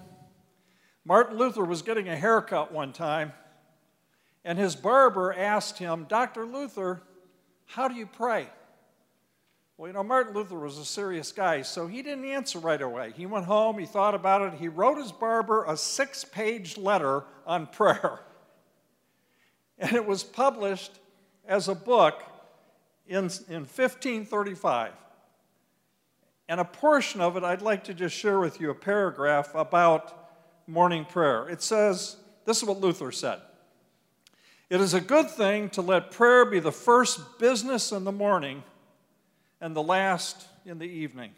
Martin 1.04 1.36
Luther 1.36 1.66
was 1.66 1.82
getting 1.82 2.08
a 2.08 2.16
haircut 2.16 2.72
one 2.72 2.94
time, 2.94 3.34
and 4.46 4.60
his 4.60 4.76
barber 4.76 5.34
asked 5.34 5.80
him, 5.80 6.06
Dr. 6.08 6.46
Luther, 6.46 7.02
how 7.66 7.88
do 7.88 7.96
you 7.96 8.06
pray? 8.06 8.48
Well, 9.78 9.88
you 9.88 9.94
know, 9.94 10.04
Martin 10.04 10.36
Luther 10.36 10.60
was 10.60 10.78
a 10.78 10.86
serious 10.86 11.32
guy, 11.32 11.64
so 11.64 11.88
he 11.88 12.04
didn't 12.04 12.26
answer 12.26 12.60
right 12.60 12.80
away. 12.80 13.14
He 13.18 13.26
went 13.26 13.46
home, 13.46 13.80
he 13.80 13.88
thought 13.88 14.14
about 14.14 14.44
it, 14.44 14.60
he 14.60 14.68
wrote 14.68 15.00
his 15.00 15.12
barber 15.12 15.66
a 15.68 15.76
six 15.76 16.24
page 16.24 16.78
letter 16.78 17.24
on 17.46 17.68
prayer. 17.68 18.20
And 19.80 19.96
it 19.96 20.06
was 20.06 20.24
published 20.24 20.92
as 21.44 21.68
a 21.68 21.74
book 21.74 22.22
in, 23.08 23.18
in 23.50 23.66
1535. 23.66 24.92
And 26.52 26.60
a 26.60 26.66
portion 26.66 27.22
of 27.22 27.38
it 27.38 27.46
I'd 27.46 27.62
like 27.62 27.86
to 27.86 27.94
just 27.94 28.14
share 28.14 28.38
with 28.38 28.60
you 28.60 28.72
a 28.72 28.76
paragraph 28.76 29.56
about 29.56 30.34
morning 30.68 31.06
prayer. 31.06 31.48
It 31.48 31.62
says, 31.62 32.18
This 32.44 32.58
is 32.58 32.66
what 32.66 32.82
Luther 32.82 33.14
said. 33.14 33.40
It 34.70 34.82
is 34.82 34.94
a 34.94 35.00
good 35.00 35.32
thing 35.32 35.70
to 35.70 35.82
let 35.82 36.12
prayer 36.12 36.44
be 36.44 36.60
the 36.60 36.74
first 36.74 37.40
business 37.40 37.94
in 37.94 38.04
the 38.04 38.12
morning 38.12 38.66
and 39.62 39.74
the 39.74 39.82
last 39.82 40.46
in 40.66 40.78
the 40.78 40.90
evening. 40.90 41.32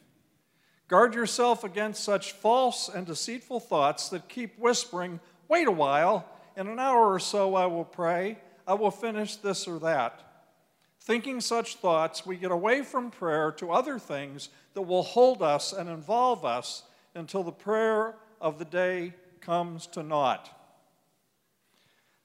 Guard 0.87 1.13
yourself 1.13 1.63
against 1.63 2.03
such 2.03 2.31
false 2.31 2.89
and 2.89 3.05
deceitful 3.05 3.59
thoughts 3.59 4.09
that 4.09 4.27
keep 4.27 4.57
whispering, 4.57 5.19
Wait 5.47 5.67
a 5.67 5.71
while, 5.71 6.27
in 6.57 6.67
an 6.67 6.79
hour 6.79 7.13
or 7.13 7.19
so 7.19 7.53
I 7.53 7.67
will 7.67 7.85
pray, 7.85 8.39
I 8.65 8.73
will 8.73 8.89
finish 8.89 9.35
this 9.35 9.67
or 9.67 9.77
that. 9.77 10.32
Thinking 11.05 11.41
such 11.41 11.75
thoughts, 11.75 12.25
we 12.25 12.37
get 12.37 12.51
away 12.51 12.81
from 12.81 13.11
prayer 13.11 13.51
to 13.57 13.71
other 13.71 13.99
things 13.99 14.47
that 14.73 14.83
will 14.83 15.03
hold 15.03 15.41
us 15.41 15.73
and 15.73 15.89
involve 15.89 16.45
us 16.45 16.83
until 17.13 17.43
the 17.43 17.51
prayer 17.51 18.15
of 18.39 18.57
the 18.57 18.65
day 18.65 19.13
comes 19.41 19.85
to 19.87 20.01
naught. 20.01 20.49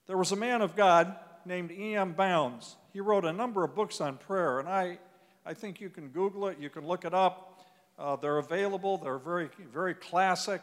There 0.06 0.16
was 0.16 0.30
a 0.30 0.36
man 0.36 0.62
of 0.62 0.76
God 0.76 1.16
named 1.44 1.72
E.M. 1.72 2.12
Bounds. 2.12 2.76
He 2.92 3.00
wrote 3.00 3.24
a 3.24 3.32
number 3.32 3.64
of 3.64 3.74
books 3.74 4.00
on 4.00 4.16
prayer, 4.16 4.60
and 4.60 4.68
I 4.68 4.98
I 5.44 5.54
think 5.54 5.80
you 5.80 5.88
can 5.88 6.08
Google 6.08 6.46
it, 6.48 6.58
you 6.60 6.68
can 6.70 6.86
look 6.86 7.04
it 7.04 7.14
up. 7.14 7.64
Uh, 7.98 8.14
they're 8.16 8.38
available, 8.38 8.98
they're 8.98 9.18
very, 9.18 9.48
very 9.72 9.94
classic. 9.94 10.60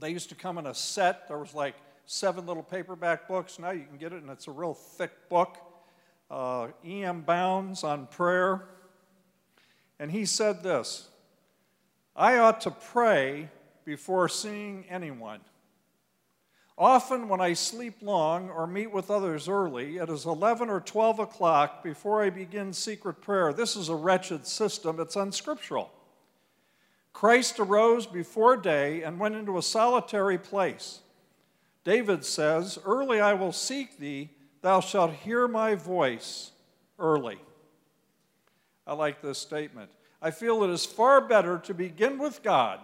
They 0.00 0.10
used 0.10 0.30
to 0.30 0.34
come 0.34 0.58
in 0.58 0.66
a 0.66 0.74
set. 0.74 1.28
There 1.28 1.38
was 1.38 1.54
like 1.54 1.74
seven 2.06 2.46
little 2.46 2.62
paperback 2.62 3.28
books. 3.28 3.58
Now 3.58 3.70
you 3.70 3.84
can 3.84 3.98
get 3.98 4.12
it, 4.12 4.22
and 4.22 4.30
it's 4.30 4.48
a 4.48 4.50
real 4.50 4.74
thick 4.74 5.28
book. 5.28 5.58
Uh, 6.30 6.68
E.M. 6.84 7.22
Bounds 7.22 7.82
on 7.82 8.06
prayer. 8.06 8.68
And 9.98 10.10
he 10.10 10.24
said 10.24 10.62
this 10.62 11.08
I 12.14 12.38
ought 12.38 12.60
to 12.62 12.70
pray 12.70 13.48
before 13.84 14.28
seeing 14.28 14.84
anyone. 14.88 15.40
Often, 16.78 17.28
when 17.28 17.42
I 17.42 17.52
sleep 17.52 17.96
long 18.00 18.48
or 18.48 18.66
meet 18.66 18.90
with 18.90 19.10
others 19.10 19.48
early, 19.48 19.98
it 19.98 20.08
is 20.08 20.24
11 20.24 20.70
or 20.70 20.80
12 20.80 21.18
o'clock 21.18 21.82
before 21.84 22.22
I 22.22 22.30
begin 22.30 22.72
secret 22.72 23.20
prayer. 23.20 23.52
This 23.52 23.76
is 23.76 23.90
a 23.90 23.94
wretched 23.94 24.46
system, 24.46 24.98
it's 24.98 25.16
unscriptural. 25.16 25.90
Christ 27.12 27.60
arose 27.60 28.06
before 28.06 28.56
day 28.56 29.02
and 29.02 29.20
went 29.20 29.34
into 29.34 29.58
a 29.58 29.62
solitary 29.62 30.38
place. 30.38 31.00
David 31.84 32.24
says, 32.24 32.78
Early 32.84 33.20
I 33.20 33.34
will 33.34 33.52
seek 33.52 33.98
thee, 33.98 34.30
thou 34.62 34.80
shalt 34.80 35.12
hear 35.12 35.48
my 35.48 35.74
voice 35.74 36.50
early. 36.98 37.38
I 38.86 38.94
like 38.94 39.22
this 39.22 39.38
statement. 39.38 39.90
I 40.20 40.30
feel 40.30 40.62
it 40.64 40.70
is 40.70 40.84
far 40.84 41.20
better 41.20 41.58
to 41.58 41.74
begin 41.74 42.18
with 42.18 42.42
God, 42.42 42.80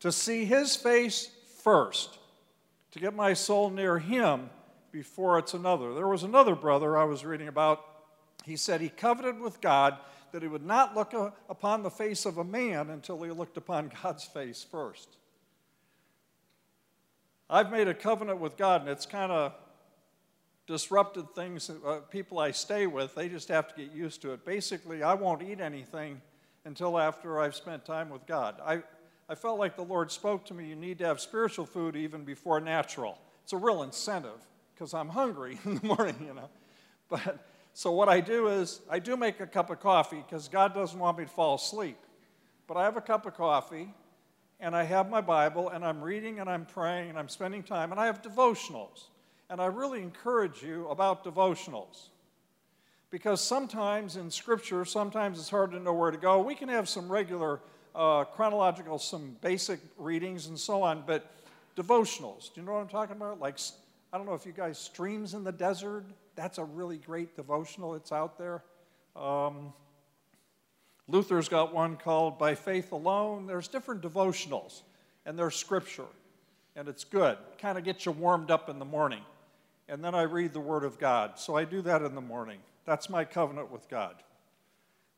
to 0.00 0.10
see 0.12 0.44
his 0.44 0.76
face 0.76 1.30
first 1.62 2.18
to 2.96 3.02
get 3.02 3.14
my 3.14 3.34
soul 3.34 3.68
near 3.68 3.98
Him 3.98 4.48
before 4.90 5.38
it's 5.38 5.52
another. 5.52 5.92
There 5.92 6.08
was 6.08 6.22
another 6.22 6.54
brother 6.54 6.96
I 6.96 7.04
was 7.04 7.26
reading 7.26 7.46
about. 7.46 7.84
He 8.42 8.56
said 8.56 8.80
he 8.80 8.88
coveted 8.88 9.38
with 9.38 9.60
God 9.60 9.98
that 10.32 10.40
he 10.40 10.48
would 10.48 10.64
not 10.64 10.96
look 10.96 11.12
upon 11.50 11.82
the 11.82 11.90
face 11.90 12.24
of 12.24 12.38
a 12.38 12.44
man 12.44 12.88
until 12.88 13.22
he 13.22 13.30
looked 13.30 13.58
upon 13.58 13.92
God's 14.02 14.24
face 14.24 14.64
first. 14.70 15.18
I've 17.50 17.70
made 17.70 17.86
a 17.86 17.92
covenant 17.92 18.40
with 18.40 18.56
God, 18.56 18.80
and 18.80 18.88
it's 18.88 19.04
kind 19.04 19.30
of 19.30 19.52
disrupted 20.66 21.34
things. 21.34 21.70
Uh, 21.70 22.00
people 22.10 22.38
I 22.38 22.50
stay 22.50 22.86
with, 22.86 23.14
they 23.14 23.28
just 23.28 23.48
have 23.48 23.68
to 23.68 23.74
get 23.74 23.92
used 23.92 24.22
to 24.22 24.32
it. 24.32 24.44
Basically, 24.44 25.02
I 25.02 25.14
won't 25.14 25.42
eat 25.42 25.60
anything 25.60 26.20
until 26.64 26.98
after 26.98 27.40
I've 27.40 27.54
spent 27.54 27.84
time 27.84 28.10
with 28.10 28.26
God. 28.26 28.60
I, 28.64 28.82
I 29.28 29.34
felt 29.34 29.58
like 29.58 29.76
the 29.76 29.84
Lord 29.84 30.10
spoke 30.10 30.44
to 30.46 30.54
me, 30.54 30.66
you 30.66 30.76
need 30.76 30.98
to 30.98 31.06
have 31.06 31.20
spiritual 31.20 31.66
food 31.66 31.96
even 31.96 32.24
before 32.24 32.60
natural. 32.60 33.18
It's 33.44 33.52
a 33.52 33.56
real 33.56 33.82
incentive 33.82 34.40
because 34.74 34.92
I'm 34.92 35.08
hungry 35.08 35.58
in 35.64 35.76
the 35.76 35.86
morning, 35.86 36.16
you 36.26 36.34
know. 36.34 36.50
But 37.08 37.46
so 37.72 37.92
what 37.92 38.08
I 38.08 38.20
do 38.20 38.48
is 38.48 38.80
I 38.90 38.98
do 38.98 39.16
make 39.16 39.38
a 39.40 39.46
cup 39.46 39.70
of 39.70 39.80
coffee 39.80 40.24
because 40.26 40.48
God 40.48 40.74
doesn't 40.74 40.98
want 40.98 41.18
me 41.18 41.24
to 41.24 41.30
fall 41.30 41.54
asleep. 41.54 41.98
But 42.66 42.76
I 42.76 42.84
have 42.84 42.96
a 42.96 43.00
cup 43.00 43.26
of 43.26 43.34
coffee 43.34 43.94
and 44.58 44.74
I 44.74 44.82
have 44.82 45.08
my 45.08 45.20
Bible 45.20 45.68
and 45.68 45.84
I'm 45.84 46.02
reading 46.02 46.40
and 46.40 46.50
I'm 46.50 46.66
praying 46.66 47.10
and 47.10 47.18
I'm 47.18 47.28
spending 47.28 47.62
time 47.62 47.92
and 47.92 48.00
I 48.00 48.06
have 48.06 48.22
devotionals. 48.22 49.04
And 49.48 49.60
I 49.60 49.66
really 49.66 50.02
encourage 50.02 50.62
you 50.62 50.88
about 50.88 51.24
devotionals. 51.24 52.08
Because 53.10 53.40
sometimes 53.40 54.16
in 54.16 54.30
Scripture, 54.30 54.84
sometimes 54.84 55.38
it's 55.38 55.48
hard 55.48 55.70
to 55.70 55.80
know 55.80 55.94
where 55.94 56.10
to 56.10 56.16
go. 56.18 56.42
We 56.42 56.54
can 56.54 56.68
have 56.68 56.88
some 56.88 57.10
regular 57.10 57.60
uh, 57.94 58.24
chronological, 58.24 58.98
some 58.98 59.36
basic 59.40 59.80
readings 59.96 60.46
and 60.46 60.58
so 60.58 60.82
on, 60.82 61.04
but 61.06 61.30
devotionals. 61.76 62.52
Do 62.52 62.60
you 62.60 62.66
know 62.66 62.72
what 62.72 62.80
I'm 62.80 62.88
talking 62.88 63.16
about? 63.16 63.40
Like, 63.40 63.58
I 64.12 64.18
don't 64.18 64.26
know 64.26 64.34
if 64.34 64.44
you 64.44 64.52
guys, 64.52 64.78
Streams 64.78 65.34
in 65.34 65.44
the 65.44 65.52
Desert, 65.52 66.04
that's 66.34 66.58
a 66.58 66.64
really 66.64 66.98
great 66.98 67.36
devotional. 67.36 67.94
It's 67.94 68.12
out 68.12 68.36
there. 68.36 68.62
Um, 69.14 69.72
Luther's 71.08 71.48
got 71.48 71.72
one 71.72 71.96
called 71.96 72.38
By 72.38 72.54
Faith 72.54 72.92
Alone. 72.92 73.46
There's 73.46 73.68
different 73.68 74.02
devotionals, 74.02 74.82
and 75.24 75.38
they're 75.38 75.50
scripture. 75.50 76.06
and 76.74 76.88
it's 76.88 77.04
good. 77.04 77.38
Kind 77.58 77.78
of 77.78 77.84
gets 77.84 78.04
you 78.04 78.12
warmed 78.12 78.50
up 78.50 78.68
in 78.68 78.78
the 78.78 78.84
morning. 78.84 79.22
And 79.88 80.02
then 80.02 80.14
I 80.14 80.22
read 80.22 80.52
the 80.52 80.60
Word 80.60 80.84
of 80.84 80.98
God. 80.98 81.38
So 81.38 81.56
I 81.56 81.64
do 81.64 81.82
that 81.82 82.02
in 82.02 82.14
the 82.14 82.20
morning. 82.20 82.58
That's 82.84 83.08
my 83.08 83.24
covenant 83.24 83.70
with 83.70 83.88
God. 83.88 84.16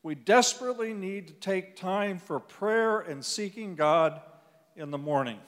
We 0.03 0.15
desperately 0.15 0.93
need 0.93 1.27
to 1.27 1.33
take 1.33 1.75
time 1.75 2.19
for 2.19 2.39
prayer 2.39 2.99
and 2.99 3.23
seeking 3.23 3.75
God 3.75 4.21
in 4.75 4.91
the 4.91 4.97
morning. 4.97 5.39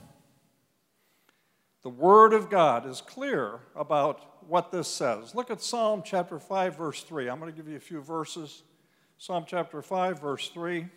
The 1.84 1.90
Word 1.90 2.34
of 2.34 2.50
God 2.50 2.86
is 2.86 3.02
clear 3.02 3.60
about 3.76 4.46
what 4.48 4.72
this 4.72 4.88
says. 4.88 5.34
Look 5.34 5.50
at 5.50 5.62
Psalm 5.62 6.04
chapter 6.06 6.38
5, 6.38 6.78
verse 6.78 7.04
3. 7.04 7.30
I'm 7.30 7.40
going 7.40 7.52
to 7.52 7.56
give 7.56 7.68
you 7.68 7.78
a 7.78 7.80
few 7.80 8.02
verses. 8.02 8.64
Psalm 9.18 9.46
chapter 9.48 9.82
5, 9.82 10.20
verse 10.20 10.50
3. 10.50 10.88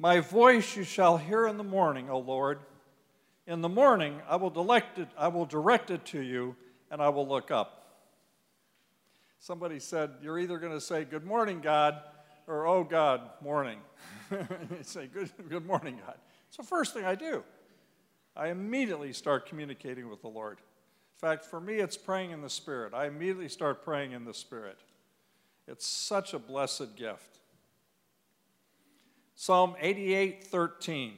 My 0.00 0.20
voice 0.20 0.76
you 0.76 0.84
shall 0.84 1.16
hear 1.16 1.48
in 1.48 1.56
the 1.56 1.64
morning, 1.64 2.08
O 2.08 2.20
Lord. 2.20 2.60
In 3.48 3.62
the 3.62 3.68
morning 3.68 4.20
I 4.28 4.36
will, 4.36 4.52
it, 4.72 5.08
I 5.18 5.26
will 5.26 5.44
direct 5.44 5.90
it 5.90 6.04
to 6.06 6.20
you, 6.20 6.54
and 6.88 7.02
I 7.02 7.08
will 7.08 7.26
look 7.26 7.50
up. 7.50 7.84
Somebody 9.40 9.80
said, 9.80 10.10
You're 10.22 10.38
either 10.38 10.58
going 10.58 10.72
to 10.72 10.80
say, 10.80 11.04
Good 11.04 11.24
morning, 11.24 11.60
God, 11.60 12.00
or 12.46 12.64
Oh, 12.68 12.84
God, 12.84 13.22
morning. 13.42 13.80
say, 14.82 15.08
good, 15.08 15.30
good 15.48 15.66
morning, 15.66 15.98
God. 16.06 16.16
The 16.56 16.62
first 16.62 16.94
thing 16.94 17.04
I 17.04 17.16
do. 17.16 17.42
I 18.36 18.48
immediately 18.48 19.12
start 19.12 19.46
communicating 19.46 20.08
with 20.08 20.22
the 20.22 20.28
Lord. 20.28 20.58
In 20.58 21.28
fact, 21.28 21.44
for 21.44 21.60
me, 21.60 21.80
it's 21.80 21.96
praying 21.96 22.30
in 22.30 22.40
the 22.40 22.50
Spirit. 22.50 22.94
I 22.94 23.06
immediately 23.06 23.48
start 23.48 23.84
praying 23.84 24.12
in 24.12 24.24
the 24.24 24.34
Spirit. 24.34 24.78
It's 25.66 25.86
such 25.86 26.34
a 26.34 26.38
blessed 26.38 26.94
gift. 26.94 27.37
Psalm 29.40 29.76
88 29.78 30.42
13. 30.42 31.12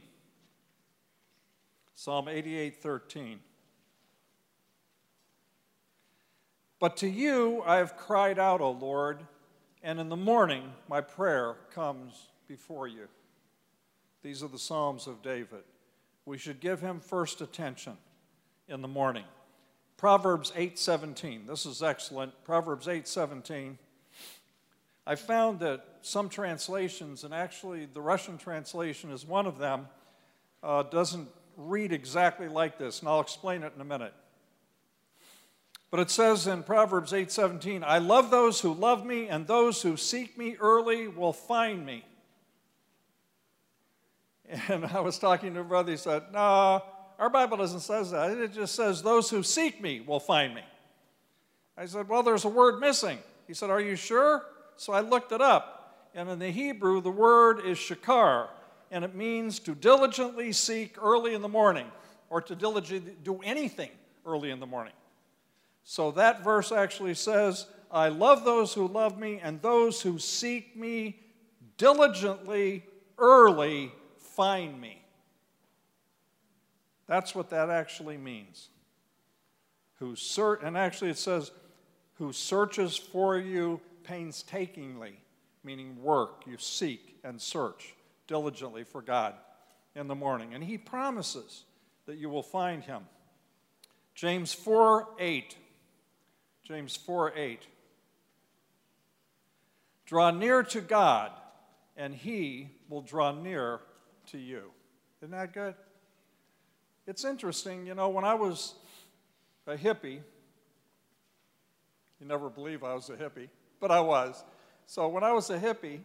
Psalm 1.94 2.28
88 2.28 2.82
13. 2.82 3.40
But 6.78 6.98
to 6.98 7.08
you 7.08 7.62
I 7.64 7.76
have 7.76 7.96
cried 7.96 8.38
out, 8.38 8.60
O 8.60 8.72
Lord, 8.72 9.20
and 9.82 9.98
in 9.98 10.10
the 10.10 10.16
morning 10.16 10.70
my 10.86 11.00
prayer 11.00 11.56
comes 11.72 12.28
before 12.46 12.86
you. 12.86 13.08
These 14.22 14.42
are 14.42 14.48
the 14.48 14.58
Psalms 14.58 15.06
of 15.06 15.22
David. 15.22 15.64
We 16.26 16.36
should 16.36 16.60
give 16.60 16.82
him 16.82 17.00
first 17.00 17.40
attention 17.40 17.96
in 18.68 18.82
the 18.82 18.88
morning. 18.88 19.24
Proverbs 19.96 20.52
8:17. 20.54 21.46
This 21.46 21.64
is 21.64 21.82
excellent. 21.82 22.44
Proverbs 22.44 22.86
8:17. 22.86 23.78
I 25.10 25.16
found 25.16 25.58
that 25.58 25.84
some 26.02 26.28
translations, 26.28 27.24
and 27.24 27.34
actually 27.34 27.86
the 27.86 28.00
Russian 28.00 28.38
translation 28.38 29.10
is 29.10 29.26
one 29.26 29.44
of 29.44 29.58
them, 29.58 29.88
uh, 30.62 30.84
doesn't 30.84 31.28
read 31.56 31.92
exactly 31.92 32.46
like 32.46 32.78
this, 32.78 33.00
and 33.00 33.08
I'll 33.08 33.18
explain 33.18 33.64
it 33.64 33.72
in 33.74 33.80
a 33.80 33.84
minute. 33.84 34.14
But 35.90 35.98
it 35.98 36.10
says 36.10 36.46
in 36.46 36.62
Proverbs 36.62 37.12
8:17, 37.12 37.82
"I 37.82 37.98
love 37.98 38.30
those 38.30 38.60
who 38.60 38.72
love 38.72 39.04
me, 39.04 39.26
and 39.26 39.48
those 39.48 39.82
who 39.82 39.96
seek 39.96 40.38
me 40.38 40.56
early 40.60 41.08
will 41.08 41.32
find 41.32 41.84
me." 41.84 42.04
And 44.68 44.84
I 44.84 45.00
was 45.00 45.18
talking 45.18 45.54
to 45.54 45.60
a 45.60 45.64
brother, 45.64 45.90
he 45.90 45.96
said, 45.96 46.32
No, 46.32 46.84
our 47.18 47.30
Bible 47.30 47.56
doesn't 47.56 47.80
say 47.80 48.00
that. 48.04 48.38
It 48.38 48.52
just 48.52 48.76
says, 48.76 49.02
Those 49.02 49.28
who 49.28 49.42
seek 49.42 49.80
me 49.80 50.02
will 50.02 50.20
find 50.20 50.54
me. 50.54 50.62
I 51.76 51.86
said, 51.86 52.08
Well, 52.08 52.22
there's 52.22 52.44
a 52.44 52.48
word 52.48 52.78
missing. 52.78 53.18
He 53.48 53.54
said, 53.54 53.70
Are 53.70 53.80
you 53.80 53.96
sure? 53.96 54.44
So 54.80 54.94
I 54.94 55.00
looked 55.00 55.30
it 55.32 55.42
up, 55.42 56.08
and 56.14 56.30
in 56.30 56.38
the 56.38 56.48
Hebrew, 56.48 57.02
the 57.02 57.10
word 57.10 57.66
is 57.66 57.76
shakar, 57.76 58.48
and 58.90 59.04
it 59.04 59.14
means 59.14 59.58
to 59.58 59.74
diligently 59.74 60.52
seek 60.52 60.96
early 61.02 61.34
in 61.34 61.42
the 61.42 61.50
morning, 61.50 61.84
or 62.30 62.40
to 62.40 62.54
diligently 62.54 63.12
do 63.22 63.40
anything 63.42 63.90
early 64.24 64.50
in 64.50 64.58
the 64.58 64.66
morning. 64.66 64.94
So 65.84 66.12
that 66.12 66.42
verse 66.42 66.72
actually 66.72 67.12
says, 67.12 67.66
I 67.90 68.08
love 68.08 68.46
those 68.46 68.72
who 68.72 68.88
love 68.88 69.18
me, 69.18 69.38
and 69.42 69.60
those 69.60 70.00
who 70.00 70.18
seek 70.18 70.74
me 70.74 71.20
diligently 71.76 72.82
early 73.18 73.92
find 74.16 74.80
me. 74.80 75.04
That's 77.06 77.34
what 77.34 77.50
that 77.50 77.68
actually 77.68 78.16
means. 78.16 78.70
Who 79.96 80.16
search, 80.16 80.60
and 80.62 80.78
actually 80.78 81.10
it 81.10 81.18
says, 81.18 81.50
who 82.14 82.32
searches 82.32 82.96
for 82.96 83.36
you 83.36 83.78
painstakingly, 84.04 85.20
meaning 85.62 86.02
work, 86.02 86.42
you 86.46 86.56
seek 86.58 87.18
and 87.24 87.40
search 87.40 87.94
diligently 88.26 88.84
for 88.84 89.02
God 89.02 89.34
in 89.94 90.08
the 90.08 90.14
morning. 90.14 90.54
And 90.54 90.62
he 90.62 90.78
promises 90.78 91.64
that 92.06 92.16
you 92.16 92.28
will 92.28 92.42
find 92.42 92.82
him. 92.82 93.02
James 94.14 94.52
4 94.52 95.08
8. 95.18 95.56
James 96.64 96.96
4 96.96 97.32
8. 97.36 97.66
Draw 100.06 100.30
near 100.32 100.62
to 100.64 100.80
God, 100.80 101.30
and 101.96 102.14
he 102.14 102.70
will 102.88 103.02
draw 103.02 103.32
near 103.32 103.80
to 104.26 104.38
you. 104.38 104.62
Isn't 105.20 105.30
that 105.32 105.52
good? 105.52 105.74
It's 107.06 107.24
interesting, 107.24 107.86
you 107.86 107.94
know, 107.94 108.08
when 108.08 108.24
I 108.24 108.34
was 108.34 108.74
a 109.66 109.76
hippie, 109.76 110.20
you 112.20 112.26
never 112.26 112.50
believe 112.50 112.84
I 112.84 112.94
was 112.94 113.08
a 113.08 113.16
hippie 113.16 113.48
but 113.80 113.90
I 113.90 114.00
was. 114.00 114.44
So 114.86 115.08
when 115.08 115.24
I 115.24 115.32
was 115.32 115.50
a 115.50 115.58
hippie, 115.58 116.00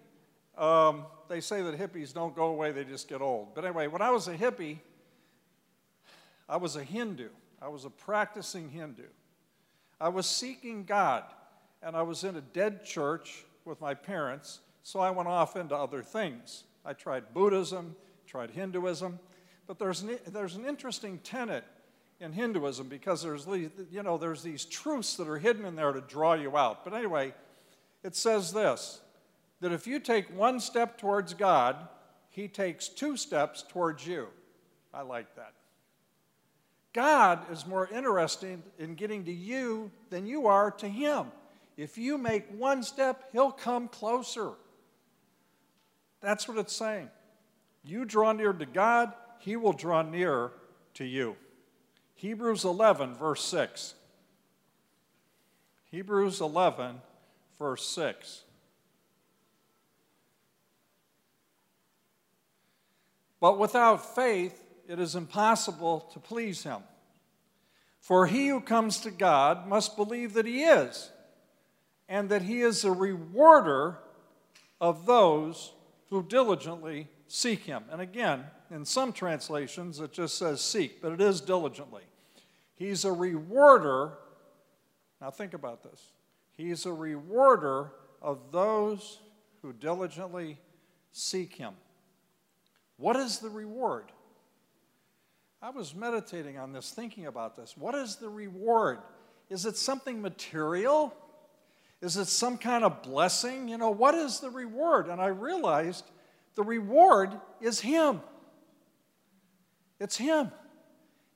um, 0.57 1.05
they 1.27 1.41
say 1.41 1.61
that 1.61 1.77
hippies 1.77 2.13
don't 2.13 2.35
go 2.35 2.45
away, 2.45 2.71
they 2.71 2.83
just 2.83 3.07
get 3.07 3.21
old. 3.21 3.53
But 3.53 3.65
anyway, 3.65 3.88
when 3.88 4.01
I 4.01 4.11
was 4.11 4.27
a 4.27 4.35
hippie, 4.35 4.79
I 6.47 6.57
was 6.57 6.75
a 6.75 6.83
Hindu. 6.83 7.29
I 7.61 7.67
was 7.67 7.85
a 7.85 7.89
practicing 7.89 8.69
Hindu. 8.69 9.07
I 9.99 10.09
was 10.09 10.27
seeking 10.27 10.83
God, 10.83 11.23
and 11.81 11.95
I 11.95 12.03
was 12.03 12.23
in 12.23 12.35
a 12.35 12.41
dead 12.41 12.85
church 12.85 13.45
with 13.65 13.81
my 13.81 13.93
parents, 13.93 14.59
so 14.83 14.99
I 14.99 15.09
went 15.09 15.27
off 15.27 15.55
into 15.55 15.75
other 15.75 16.03
things. 16.03 16.63
I 16.85 16.93
tried 16.93 17.33
Buddhism, 17.33 17.95
tried 18.27 18.51
Hinduism, 18.51 19.19
but 19.67 19.79
there's 19.79 20.01
an, 20.01 20.19
there's 20.27 20.55
an 20.55 20.65
interesting 20.65 21.17
tenet 21.23 21.63
in 22.19 22.31
Hinduism 22.31 22.88
because 22.88 23.23
there's, 23.23 23.47
you 23.47 24.03
know, 24.03 24.17
there's 24.17 24.43
these 24.43 24.65
truths 24.65 25.17
that 25.17 25.27
are 25.27 25.38
hidden 25.38 25.65
in 25.65 25.75
there 25.75 25.91
to 25.91 26.01
draw 26.01 26.33
you 26.33 26.55
out. 26.55 26.83
But 26.83 26.93
anyway, 26.93 27.33
it 28.05 28.15
says 28.15 28.53
this 28.53 29.01
that 29.61 29.71
if 29.71 29.87
you 29.87 29.99
take 29.99 30.37
one 30.37 30.59
step 30.59 30.97
towards 30.97 31.33
God, 31.33 31.75
He 32.29 32.47
takes 32.47 32.87
two 32.87 33.17
steps 33.17 33.65
towards 33.67 34.05
you. 34.05 34.27
I 34.93 35.01
like 35.01 35.35
that. 35.35 35.53
God 36.93 37.51
is 37.51 37.65
more 37.65 37.89
interested 37.91 38.61
in 38.77 38.95
getting 38.95 39.25
to 39.25 39.31
you 39.31 39.91
than 40.09 40.27
you 40.27 40.45
are 40.47 40.71
to 40.71 40.87
Him. 40.87 41.27
If 41.77 41.97
you 41.97 42.17
make 42.17 42.45
one 42.57 42.83
step, 42.83 43.29
He'll 43.31 43.51
come 43.51 43.87
closer. 43.87 44.51
That's 46.21 46.47
what 46.47 46.57
it's 46.57 46.75
saying. 46.75 47.09
You 47.83 48.05
draw 48.05 48.33
near 48.33 48.53
to 48.53 48.65
God, 48.65 49.13
He 49.39 49.55
will 49.55 49.73
draw 49.73 50.03
near 50.03 50.51
to 50.95 51.05
you. 51.05 51.35
Hebrews 52.13 52.65
11, 52.65 53.15
verse 53.15 53.43
6. 53.45 53.95
Hebrews 55.91 56.39
11, 56.39 57.01
verse 57.57 57.87
6. 57.87 58.43
But 63.39 63.59
without 63.59 64.15
faith, 64.15 64.59
it 64.87 64.99
is 64.99 65.15
impossible 65.15 66.09
to 66.13 66.19
please 66.19 66.63
him. 66.63 66.81
For 67.99 68.27
he 68.27 68.47
who 68.47 68.61
comes 68.61 68.99
to 69.01 69.11
God 69.11 69.67
must 69.67 69.95
believe 69.95 70.33
that 70.33 70.45
he 70.45 70.63
is, 70.63 71.09
and 72.07 72.29
that 72.29 72.43
he 72.43 72.61
is 72.61 72.83
a 72.83 72.91
rewarder 72.91 73.99
of 74.79 75.05
those 75.05 75.73
who 76.09 76.23
diligently 76.23 77.07
seek 77.27 77.61
him. 77.61 77.83
And 77.91 78.01
again, 78.01 78.45
in 78.69 78.85
some 78.85 79.11
translations, 79.11 79.99
it 79.99 80.11
just 80.11 80.37
says 80.37 80.61
seek, 80.61 81.01
but 81.01 81.11
it 81.11 81.21
is 81.21 81.41
diligently. 81.41 82.03
He's 82.75 83.05
a 83.05 83.11
rewarder. 83.11 84.13
Now, 85.19 85.31
think 85.31 85.53
about 85.53 85.83
this 85.83 86.11
He's 86.55 86.85
a 86.85 86.93
rewarder 86.93 87.91
of 88.21 88.51
those 88.51 89.19
who 89.61 89.73
diligently 89.73 90.59
seek 91.11 91.55
him. 91.55 91.73
What 92.97 93.15
is 93.15 93.39
the 93.39 93.49
reward? 93.49 94.11
I 95.61 95.69
was 95.71 95.95
meditating 95.95 96.57
on 96.57 96.71
this, 96.71 96.91
thinking 96.91 97.25
about 97.25 97.55
this. 97.55 97.75
What 97.75 97.95
is 97.95 98.17
the 98.17 98.29
reward? 98.29 98.99
Is 99.49 99.65
it 99.65 99.77
something 99.77 100.21
material? 100.21 101.13
Is 102.01 102.17
it 102.17 102.27
some 102.27 102.57
kind 102.57 102.83
of 102.83 103.01
blessing? 103.01 103.67
You 103.67 103.77
know, 103.77 103.89
what 103.89 104.15
is 104.15 104.39
the 104.39 104.49
reward? 104.49 105.07
And 105.07 105.19
I 105.19 105.27
realized 105.27 106.05
the 106.55 106.63
reward 106.63 107.31
is 107.59 107.79
Him. 107.79 108.21
It's 109.99 110.17
Him. 110.17 110.51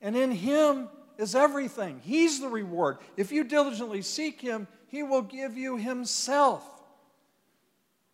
And 0.00 0.16
in 0.16 0.30
Him 0.30 0.88
is 1.18 1.34
everything. 1.34 2.00
He's 2.02 2.40
the 2.40 2.48
reward. 2.48 2.98
If 3.16 3.32
you 3.32 3.44
diligently 3.44 4.02
seek 4.02 4.40
Him, 4.40 4.68
he 4.90 5.04
will 5.04 5.22
give 5.22 5.56
you 5.56 5.76
Himself. 5.76 6.64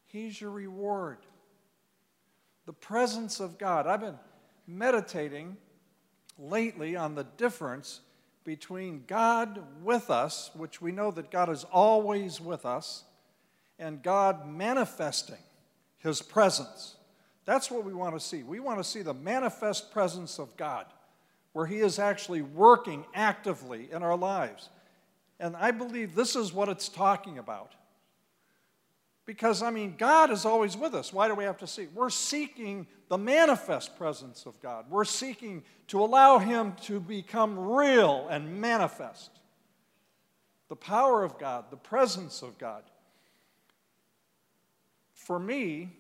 He's 0.05 0.39
your 0.39 0.51
reward. 0.51 1.17
The 2.67 2.75
presence 2.75 3.41
of 3.41 3.57
God. 3.57 3.87
I've 3.87 4.03
been 4.03 4.19
meditating 4.67 5.57
lately 6.39 6.95
on 6.95 7.15
the 7.15 7.25
difference 7.25 8.01
between 8.45 9.05
God 9.07 9.63
with 9.83 10.11
us, 10.11 10.51
which 10.53 10.83
we 10.83 10.93
know 10.93 11.11
that 11.13 11.31
God 11.31 11.49
is 11.49 11.65
always 11.65 12.43
with 12.43 12.67
us, 12.67 13.05
and 13.79 14.03
God 14.03 14.47
manifesting 14.47 15.43
His 15.99 16.21
presence. 16.21 16.97
That's 17.47 17.71
what 17.71 17.85
we 17.85 17.95
want 17.95 18.15
to 18.15 18.21
see. 18.21 18.43
We 18.43 18.61
want 18.61 18.81
to 18.81 18.85
see 18.85 19.01
the 19.01 19.15
manifest 19.15 19.93
presence 19.93 20.39
of 20.39 20.55
God, 20.59 20.85
where 21.55 21.67
He 21.67 21.79
is 21.79 21.99
actually 21.99 22.43
working 22.43 23.07
actively 23.15 23.89
in 23.91 24.03
our 24.03 24.17
lives. 24.17 24.69
And 25.39 25.57
I 25.57 25.71
believe 25.71 26.15
this 26.15 26.37
is 26.37 26.53
what 26.53 26.69
it's 26.69 26.89
talking 26.89 27.39
about. 27.39 27.73
Because, 29.27 29.61
I 29.61 29.71
mean, 29.71 29.97
God 29.99 30.31
is 30.31 30.45
always 30.45 30.77
with 30.77 30.95
us. 30.95 31.13
Why 31.13 31.27
do 31.27 31.35
we 31.35 31.45
have 31.45 31.59
to 31.59 31.67
seek? 31.67 31.89
We're 31.95 32.11
seeking 32.11 32.87
the 33.09 33.19
manifest 33.19 33.97
presence 33.99 34.47
of 34.47 34.61
God. 34.61 34.87
We're 34.89 35.05
seeking 35.05 35.65
to 35.89 36.01
allow 36.01 36.39
Him 36.39 36.75
to 36.83 37.01
become 37.01 37.59
real 37.59 38.29
and 38.31 38.61
manifest. 38.61 39.31
The 40.69 40.77
power 40.77 41.25
of 41.25 41.39
God, 41.39 41.67
the 41.71 41.77
presence 41.77 42.43
of 42.43 42.57
God. 42.57 42.85
For 45.13 45.39
me, 45.39 45.91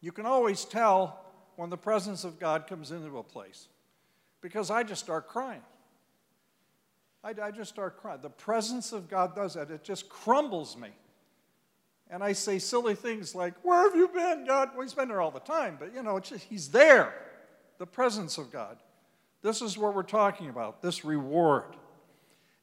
you 0.00 0.12
can 0.12 0.26
always 0.26 0.64
tell 0.64 1.24
when 1.56 1.70
the 1.70 1.78
presence 1.78 2.24
of 2.24 2.38
God 2.38 2.66
comes 2.66 2.90
into 2.90 3.18
a 3.18 3.22
place 3.22 3.68
because 4.42 4.70
I 4.70 4.82
just 4.82 5.02
start 5.02 5.28
crying. 5.28 5.62
I, 7.24 7.34
I 7.42 7.50
just 7.50 7.70
start 7.70 7.98
crying. 7.98 8.20
The 8.20 8.30
presence 8.30 8.92
of 8.92 9.08
God 9.08 9.34
does 9.34 9.54
that, 9.54 9.70
it 9.70 9.84
just 9.84 10.08
crumbles 10.08 10.76
me. 10.76 10.88
And 12.10 12.22
I 12.22 12.32
say 12.32 12.58
silly 12.58 12.94
things 12.94 13.34
like, 13.34 13.54
Where 13.62 13.82
have 13.88 13.96
you 13.96 14.08
been, 14.08 14.44
God? 14.46 14.70
Well, 14.74 14.82
He's 14.82 14.94
been 14.94 15.08
there 15.08 15.20
all 15.20 15.30
the 15.30 15.40
time, 15.40 15.76
but 15.78 15.94
you 15.94 16.02
know, 16.02 16.18
just, 16.20 16.44
He's 16.44 16.68
there. 16.68 17.14
The 17.78 17.86
presence 17.86 18.38
of 18.38 18.52
God. 18.52 18.76
This 19.40 19.62
is 19.62 19.76
what 19.76 19.94
we're 19.94 20.02
talking 20.02 20.48
about 20.48 20.82
this 20.82 21.04
reward. 21.04 21.76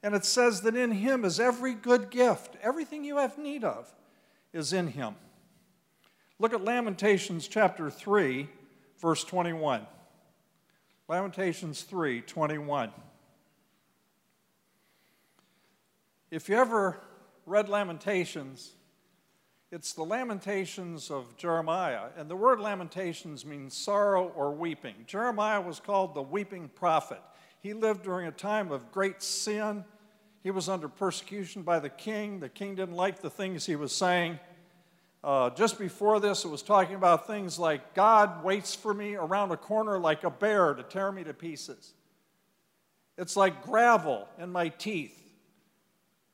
And 0.01 0.15
it 0.15 0.23
says 0.23 0.61
that 0.61 0.75
in 0.75 0.91
Him 0.91 1.25
is 1.25 1.39
every 1.39 1.73
good 1.73 2.09
gift, 2.09 2.55
everything 2.61 3.03
you 3.03 3.17
have 3.17 3.37
need 3.37 3.63
of 3.63 3.93
is 4.53 4.71
in 4.71 4.87
Him. 4.87 5.15
Look 6.37 6.53
at 6.53 6.63
Lamentations 6.63 7.47
chapter 7.47 7.89
3, 7.89 8.47
verse 9.01 9.23
21. 9.25 9.85
Lamentations 11.09 11.81
3, 11.81 12.21
21. 12.21 12.91
If 16.31 16.47
you 16.47 16.57
ever 16.57 16.99
read 17.47 17.69
Lamentations, 17.69 18.73
it's 19.71 19.93
the 19.93 20.03
lamentations 20.03 21.09
of 21.09 21.35
Jeremiah. 21.37 22.09
And 22.17 22.29
the 22.29 22.35
word 22.35 22.59
lamentations 22.59 23.45
means 23.45 23.75
sorrow 23.75 24.27
or 24.35 24.51
weeping. 24.51 24.93
Jeremiah 25.07 25.59
was 25.59 25.79
called 25.79 26.13
the 26.13 26.21
weeping 26.21 26.69
prophet. 26.75 27.21
He 27.61 27.73
lived 27.73 28.03
during 28.03 28.27
a 28.27 28.31
time 28.31 28.71
of 28.71 28.91
great 28.91 29.23
sin. 29.23 29.83
He 30.43 30.51
was 30.51 30.69
under 30.69 30.87
persecution 30.87 31.63
by 31.63 31.79
the 31.79 31.89
king. 31.89 32.39
The 32.39 32.49
king 32.49 32.75
didn't 32.75 32.95
like 32.95 33.21
the 33.21 33.29
things 33.31 33.65
he 33.65 33.75
was 33.75 33.91
saying. 33.91 34.39
Uh, 35.23 35.49
just 35.49 35.79
before 35.79 36.19
this, 36.19 36.45
it 36.45 36.49
was 36.49 36.61
talking 36.61 36.95
about 36.95 37.25
things 37.25 37.57
like 37.57 37.95
God 37.95 38.43
waits 38.43 38.75
for 38.75 38.93
me 38.93 39.15
around 39.15 39.51
a 39.51 39.57
corner 39.57 39.99
like 39.99 40.23
a 40.23 40.29
bear 40.29 40.75
to 40.75 40.83
tear 40.83 41.11
me 41.11 41.23
to 41.23 41.33
pieces. 41.33 41.93
It's 43.17 43.35
like 43.35 43.63
gravel 43.63 44.27
in 44.37 44.51
my 44.51 44.69
teeth. 44.69 45.28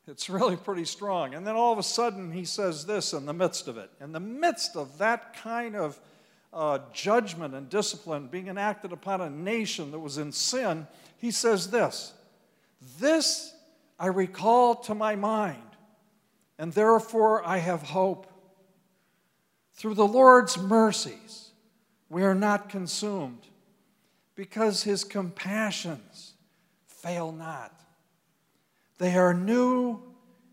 It's 0.07 0.29
really 0.29 0.55
pretty 0.55 0.85
strong. 0.85 1.33
And 1.33 1.45
then 1.45 1.55
all 1.55 1.73
of 1.73 1.79
a 1.79 1.83
sudden, 1.83 2.31
he 2.31 2.45
says 2.45 2.85
this 2.85 3.13
in 3.13 3.25
the 3.25 3.33
midst 3.33 3.67
of 3.67 3.77
it. 3.77 3.89
In 3.99 4.11
the 4.11 4.19
midst 4.19 4.75
of 4.75 4.97
that 4.99 5.35
kind 5.35 5.75
of 5.75 5.99
uh, 6.53 6.79
judgment 6.93 7.53
and 7.53 7.69
discipline 7.69 8.27
being 8.27 8.47
enacted 8.47 8.91
upon 8.91 9.21
a 9.21 9.29
nation 9.29 9.91
that 9.91 9.99
was 9.99 10.17
in 10.17 10.31
sin, 10.31 10.87
he 11.17 11.31
says 11.31 11.71
this 11.71 12.13
This 12.99 13.53
I 13.99 14.07
recall 14.07 14.75
to 14.75 14.93
my 14.93 15.15
mind, 15.15 15.57
and 16.59 16.71
therefore 16.71 17.45
I 17.45 17.57
have 17.57 17.81
hope. 17.81 18.31
Through 19.73 19.95
the 19.95 20.07
Lord's 20.07 20.57
mercies, 20.57 21.51
we 22.07 22.23
are 22.23 22.35
not 22.35 22.69
consumed, 22.69 23.45
because 24.33 24.83
his 24.83 25.03
compassions 25.03 26.33
fail 26.87 27.33
not. 27.33 27.84
They 28.97 29.17
are 29.17 29.33
new 29.33 29.99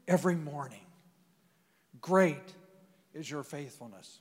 every 0.08 0.34
morning. 0.34 0.80
Great 2.00 2.54
is 3.14 3.30
your 3.30 3.42
faithfulness. 3.42 4.18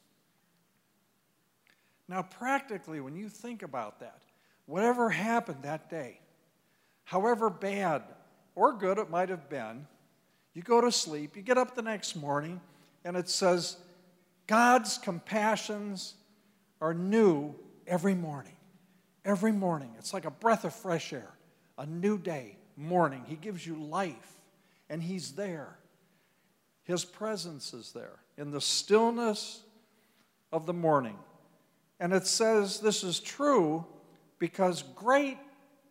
Now, 2.08 2.22
practically, 2.22 3.00
when 3.00 3.16
you 3.16 3.30
think 3.30 3.64
about 3.64 4.00
that, 4.02 4.22
whatever 4.66 5.10
happened 5.10 5.64
that 5.64 5.90
day, 5.90 6.20
however 7.06 7.50
bad 7.50 8.04
or 8.54 8.74
good 8.74 8.98
it 8.98 9.10
might 9.10 9.30
have 9.30 9.50
been, 9.50 9.88
you 10.54 10.62
go 10.62 10.82
to 10.82 10.92
sleep, 10.92 11.36
you 11.36 11.42
get 11.42 11.58
up 11.58 11.74
the 11.74 11.82
next 11.82 12.16
morning, 12.16 12.60
and 13.06 13.16
it 13.16 13.30
says, 13.30 13.78
God's 14.48 14.98
compassions 14.98 16.16
are 16.82 16.94
new 16.94 17.56
every 17.88 18.14
morning. 18.14 18.58
Every 19.24 19.52
morning. 19.52 19.94
It's 19.98 20.14
like 20.14 20.26
a 20.26 20.32
breath 20.32 20.66
of 20.66 20.76
fresh 20.76 21.14
air, 21.14 21.32
a 21.78 21.86
new 21.86 22.18
day, 22.18 22.58
morning. 22.82 23.24
He 23.28 23.36
gives 23.36 23.66
you 23.66 23.76
life, 23.76 24.40
and 24.90 25.02
He's 25.02 25.34
there. 25.34 25.78
His 26.84 27.06
presence 27.06 27.74
is 27.74 27.92
there 27.92 28.20
in 28.38 28.52
the 28.52 28.62
stillness 28.62 29.62
of 30.52 30.66
the 30.66 30.74
morning. 30.74 31.18
And 32.00 32.14
it 32.14 32.26
says 32.26 32.80
this 32.80 33.04
is 33.04 33.20
true 33.20 33.86
because 34.40 34.84
great 34.96 35.38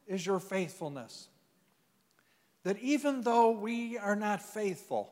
is 0.07 0.27
your 0.27 0.41
faithfulness. 0.41 1.29
That 2.65 2.79
even 2.81 3.23
though 3.23 3.53
we 3.53 3.97
are 3.97 4.17
not 4.17 4.43
faithful, 4.43 5.09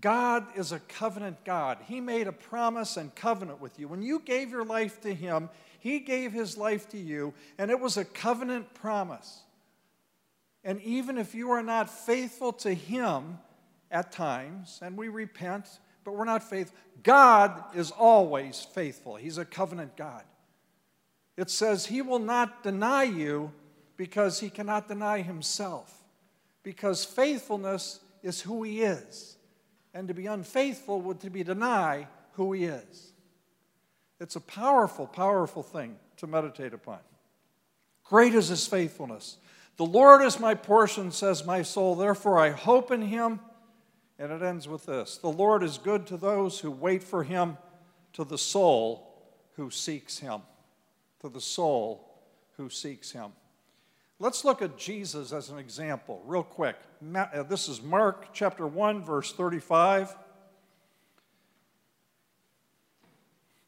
God 0.00 0.46
is 0.56 0.72
a 0.72 0.78
covenant 0.78 1.44
God. 1.44 1.78
He 1.86 2.00
made 2.00 2.26
a 2.26 2.32
promise 2.32 2.96
and 2.96 3.14
covenant 3.14 3.60
with 3.60 3.78
you. 3.78 3.88
When 3.88 4.02
you 4.02 4.20
gave 4.20 4.50
your 4.50 4.64
life 4.64 5.00
to 5.02 5.12
Him, 5.14 5.50
He 5.78 5.98
gave 5.98 6.32
His 6.32 6.56
life 6.56 6.88
to 6.90 6.98
you, 6.98 7.34
and 7.58 7.70
it 7.70 7.78
was 7.78 7.96
a 7.96 8.04
covenant 8.04 8.72
promise. 8.74 9.42
And 10.64 10.80
even 10.82 11.18
if 11.18 11.34
you 11.34 11.50
are 11.50 11.62
not 11.62 11.90
faithful 11.90 12.52
to 12.54 12.72
Him 12.72 13.38
at 13.90 14.12
times, 14.12 14.80
and 14.82 14.96
we 14.96 15.08
repent, 15.08 15.66
but 16.04 16.16
we're 16.16 16.24
not 16.24 16.42
faithful, 16.42 16.76
God 17.02 17.62
is 17.74 17.90
always 17.90 18.66
faithful. 18.74 19.16
He's 19.16 19.38
a 19.38 19.44
covenant 19.44 19.96
God. 19.96 20.22
It 21.36 21.50
says 21.50 21.86
He 21.86 22.00
will 22.00 22.18
not 22.18 22.62
deny 22.62 23.02
you 23.04 23.52
because 23.96 24.40
He 24.40 24.48
cannot 24.48 24.88
deny 24.88 25.20
Himself, 25.20 25.92
because 26.62 27.04
faithfulness 27.04 28.00
is 28.22 28.40
who 28.40 28.62
He 28.62 28.82
is. 28.82 29.36
And 29.92 30.08
to 30.08 30.14
be 30.14 30.26
unfaithful 30.26 31.00
would 31.02 31.20
to 31.20 31.30
be 31.30 31.44
deny 31.44 32.08
who 32.32 32.52
He 32.52 32.64
is. 32.64 33.12
It's 34.18 34.36
a 34.36 34.40
powerful, 34.40 35.06
powerful 35.06 35.62
thing 35.62 35.96
to 36.16 36.26
meditate 36.26 36.72
upon. 36.72 36.98
Great 38.02 38.34
is 38.34 38.48
His 38.48 38.66
faithfulness. 38.66 39.36
The 39.76 39.84
Lord 39.84 40.22
is 40.22 40.38
my 40.38 40.54
portion, 40.54 41.10
says 41.10 41.44
my 41.44 41.62
soul, 41.62 41.96
therefore 41.96 42.38
I 42.38 42.50
hope 42.50 42.90
in 42.90 43.02
him. 43.02 43.40
And 44.18 44.30
it 44.30 44.42
ends 44.42 44.68
with 44.68 44.86
this 44.86 45.18
The 45.18 45.28
Lord 45.28 45.62
is 45.62 45.78
good 45.78 46.06
to 46.08 46.16
those 46.16 46.60
who 46.60 46.70
wait 46.70 47.02
for 47.02 47.24
him, 47.24 47.58
to 48.12 48.24
the 48.24 48.38
soul 48.38 49.12
who 49.56 49.70
seeks 49.70 50.18
him. 50.18 50.42
To 51.20 51.28
the 51.28 51.40
soul 51.40 52.14
who 52.56 52.68
seeks 52.68 53.10
him. 53.10 53.32
Let's 54.20 54.44
look 54.44 54.62
at 54.62 54.78
Jesus 54.78 55.32
as 55.32 55.50
an 55.50 55.58
example, 55.58 56.22
real 56.24 56.44
quick. 56.44 56.76
Uh, 57.14 57.42
this 57.42 57.68
is 57.68 57.82
Mark 57.82 58.32
chapter 58.32 58.66
1, 58.66 59.02
verse 59.02 59.32
35. 59.32 60.14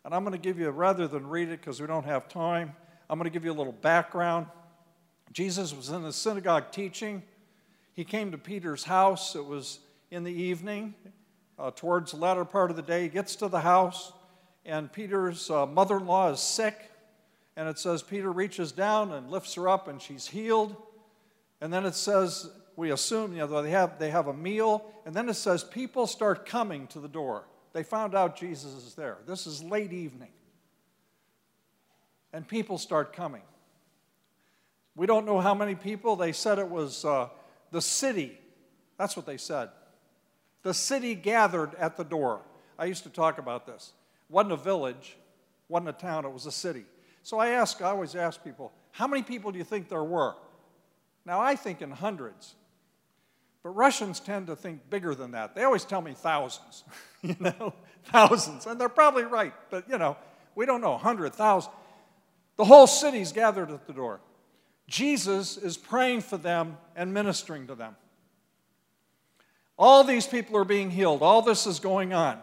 And 0.05 0.14
I'm 0.14 0.23
going 0.23 0.33
to 0.33 0.38
give 0.38 0.61
you, 0.61 0.71
rather 0.71 1.09
than 1.09 1.27
read 1.27 1.49
it 1.49 1.61
because 1.61 1.81
we 1.81 1.88
don't 1.88 2.07
have 2.07 2.29
time, 2.29 2.75
I'm 3.11 3.19
going 3.19 3.29
to 3.29 3.33
give 3.33 3.45
you 3.45 3.51
a 3.51 3.59
little 3.59 3.73
background. 3.73 4.47
Jesus 5.37 5.75
was 5.75 5.90
in 5.90 6.03
the 6.03 6.14
synagogue 6.14 6.72
teaching. 6.72 7.22
He 7.92 8.05
came 8.05 8.31
to 8.31 8.38
Peter's 8.38 8.85
house. 8.85 9.37
It 9.37 9.44
was 9.44 9.81
in 10.11 10.25
the 10.25 10.33
evening, 10.33 10.94
uh, 11.59 11.72
towards 11.72 12.12
the 12.12 12.16
latter 12.16 12.46
part 12.46 12.70
of 12.70 12.77
the 12.77 12.83
day. 12.83 13.03
He 13.03 13.09
gets 13.11 13.37
to 13.37 13.49
the 13.49 13.61
house, 13.61 14.14
and 14.64 14.90
Peter's 14.90 15.51
uh, 15.51 15.66
mother 15.66 15.99
in 15.99 16.07
law 16.07 16.31
is 16.31 16.40
sick. 16.40 16.90
And 17.55 17.68
it 17.68 17.79
says 17.79 18.03
Peter 18.03 18.33
reaches 18.33 18.72
down 18.72 19.12
and 19.12 19.31
lifts 19.31 19.53
her 19.57 19.68
up, 19.68 19.88
and 19.88 20.01
she's 20.01 20.27
healed. 20.27 20.75
And 21.61 21.70
then 21.70 21.85
it 21.85 21.94
says, 21.94 22.49
we 22.77 22.90
assume, 22.90 23.35
you 23.35 23.40
know, 23.40 23.61
they 23.61 23.72
have, 23.72 23.99
they 23.99 24.09
have 24.09 24.29
a 24.29 24.33
meal. 24.33 24.90
And 25.05 25.14
then 25.14 25.29
it 25.29 25.35
says, 25.35 25.62
people 25.62 26.07
start 26.07 26.46
coming 26.46 26.87
to 26.87 26.99
the 26.99 27.09
door. 27.09 27.44
They 27.75 27.83
found 27.83 28.14
out 28.14 28.38
Jesus 28.38 28.72
is 28.72 28.94
there. 28.94 29.18
This 29.27 29.46
is 29.46 29.62
late 29.62 29.92
evening. 29.92 30.33
And 32.33 32.49
people 32.49 32.79
start 32.79 33.12
coming. 33.12 33.42
We 34.97 35.07
don't 35.07 35.27
know 35.27 35.41
how 35.41 35.55
many 35.55 35.75
people. 35.75 36.17
They 36.17 36.33
said 36.33 36.59
it 36.59 36.69
was 36.69 37.05
uh, 37.05 37.29
the 37.71 37.83
city. 37.83 38.39
That's 38.99 39.15
what 39.15 39.27
they 39.27 39.37
said. 39.37 39.69
The 40.63 40.75
city 40.75 41.15
gathered 41.15 41.75
at 41.77 41.97
the 41.97 42.05
door. 42.05 42.41
I 42.79 42.87
used 42.87 43.05
to 43.05 43.11
talk 43.11 43.39
about 43.39 43.67
this. 43.67 43.93
Wasn't 44.29 44.53
a 44.53 44.57
village, 44.57 45.17
wasn't 45.69 45.91
a 45.91 45.93
town, 45.93 46.25
it 46.25 46.33
was 46.33 46.47
a 46.47 46.53
city. 46.53 46.85
So 47.23 47.39
I 47.39 47.51
ask, 47.51 47.81
I 47.83 47.91
always 47.91 48.15
ask 48.15 48.43
people, 48.43 48.73
how 48.91 49.07
many 49.07 49.23
people 49.23 49.53
do 49.53 49.59
you 49.59 49.65
think 49.65 49.89
there 49.89 50.03
were? 50.03 50.35
Now 51.25 51.41
I 51.41 51.55
think 51.57 51.83
in 51.83 51.91
hundreds. 51.91 52.55
But 53.63 53.71
Russians 53.71 54.21
tend 54.21 54.47
to 54.47 54.57
think 54.57 54.89
bigger 54.91 55.15
than 55.15 55.33
that. 55.33 55.55
They 55.55 55.65
always 55.65 55.85
tell 55.85 56.01
me 56.01 56.15
thousands, 56.15 56.85
you 57.23 57.37
know, 57.39 57.75
thousands. 58.05 58.67
And 58.67 58.81
they're 58.81 58.89
probably 58.89 59.25
right, 59.25 59.53
but 59.71 59.89
you 59.89 59.99
know, 59.99 60.17
we 60.55 60.67
don't 60.67 60.81
know, 60.81 60.93
100,000. 60.93 61.71
The 62.57 62.65
whole 62.65 62.87
city's 62.87 63.33
gathered 63.33 63.71
at 63.71 63.87
the 63.87 63.93
door. 63.93 64.21
Jesus 64.87 65.57
is 65.57 65.77
praying 65.77 66.20
for 66.20 66.37
them 66.37 66.77
and 66.94 67.12
ministering 67.12 67.66
to 67.66 67.75
them. 67.75 67.96
All 69.79 70.05
these 70.05 70.27
people 70.27 70.57
are 70.57 70.64
being 70.64 70.90
healed. 70.90 71.22
All 71.22 71.42
this 71.42 71.66
is 71.66 71.81
going 71.81 72.12
on. 72.12 72.38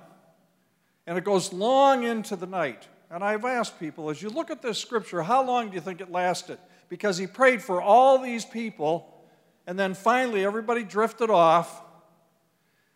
And 1.07 1.17
it 1.17 1.23
goes 1.23 1.51
long 1.51 2.03
into 2.03 2.35
the 2.35 2.45
night. 2.45 2.87
And 3.09 3.23
I've 3.23 3.45
asked 3.45 3.79
people, 3.79 4.09
as 4.09 4.21
you 4.21 4.29
look 4.29 4.49
at 4.49 4.61
this 4.61 4.77
scripture, 4.77 5.21
how 5.23 5.43
long 5.45 5.69
do 5.69 5.75
you 5.75 5.81
think 5.81 6.01
it 6.01 6.11
lasted? 6.11 6.57
Because 6.89 7.17
he 7.17 7.27
prayed 7.27 7.61
for 7.61 7.81
all 7.81 8.19
these 8.19 8.45
people, 8.45 9.23
and 9.67 9.77
then 9.77 9.93
finally 9.93 10.43
everybody 10.43 10.83
drifted 10.83 11.29
off. 11.29 11.81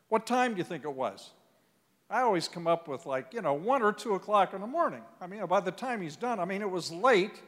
What 0.09 0.25
time 0.25 0.53
do 0.53 0.57
you 0.57 0.63
think 0.63 0.83
it 0.83 0.93
was? 0.93 1.31
I 2.09 2.21
always 2.21 2.47
come 2.47 2.67
up 2.67 2.87
with 2.87 3.05
like, 3.05 3.33
you 3.33 3.41
know, 3.41 3.53
one 3.53 3.81
or 3.81 3.91
two 3.91 4.15
o'clock 4.15 4.53
in 4.53 4.61
the 4.61 4.67
morning. 4.67 5.01
I 5.19 5.27
mean, 5.27 5.45
by 5.45 5.59
the 5.59 5.71
time 5.71 6.01
he's 6.01 6.15
done, 6.15 6.39
I 6.39 6.45
mean, 6.45 6.61
it 6.61 6.69
was 6.69 6.91
late. 6.91 7.41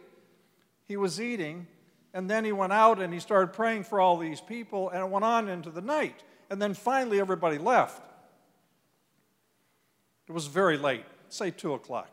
He 0.85 0.97
was 0.97 1.21
eating, 1.21 1.67
and 2.13 2.29
then 2.29 2.43
he 2.43 2.51
went 2.51 2.73
out 2.73 2.99
and 2.99 3.13
he 3.13 3.19
started 3.19 3.53
praying 3.53 3.83
for 3.83 3.99
all 3.99 4.17
these 4.17 4.41
people, 4.41 4.89
and 4.89 5.01
it 5.01 5.09
went 5.09 5.25
on 5.25 5.47
into 5.47 5.69
the 5.69 5.81
night. 5.81 6.23
And 6.49 6.61
then 6.61 6.73
finally, 6.73 7.19
everybody 7.19 7.57
left. 7.57 8.01
It 10.27 10.31
was 10.31 10.47
very 10.47 10.77
late, 10.77 11.05
say 11.29 11.51
two 11.51 11.73
o'clock. 11.73 12.09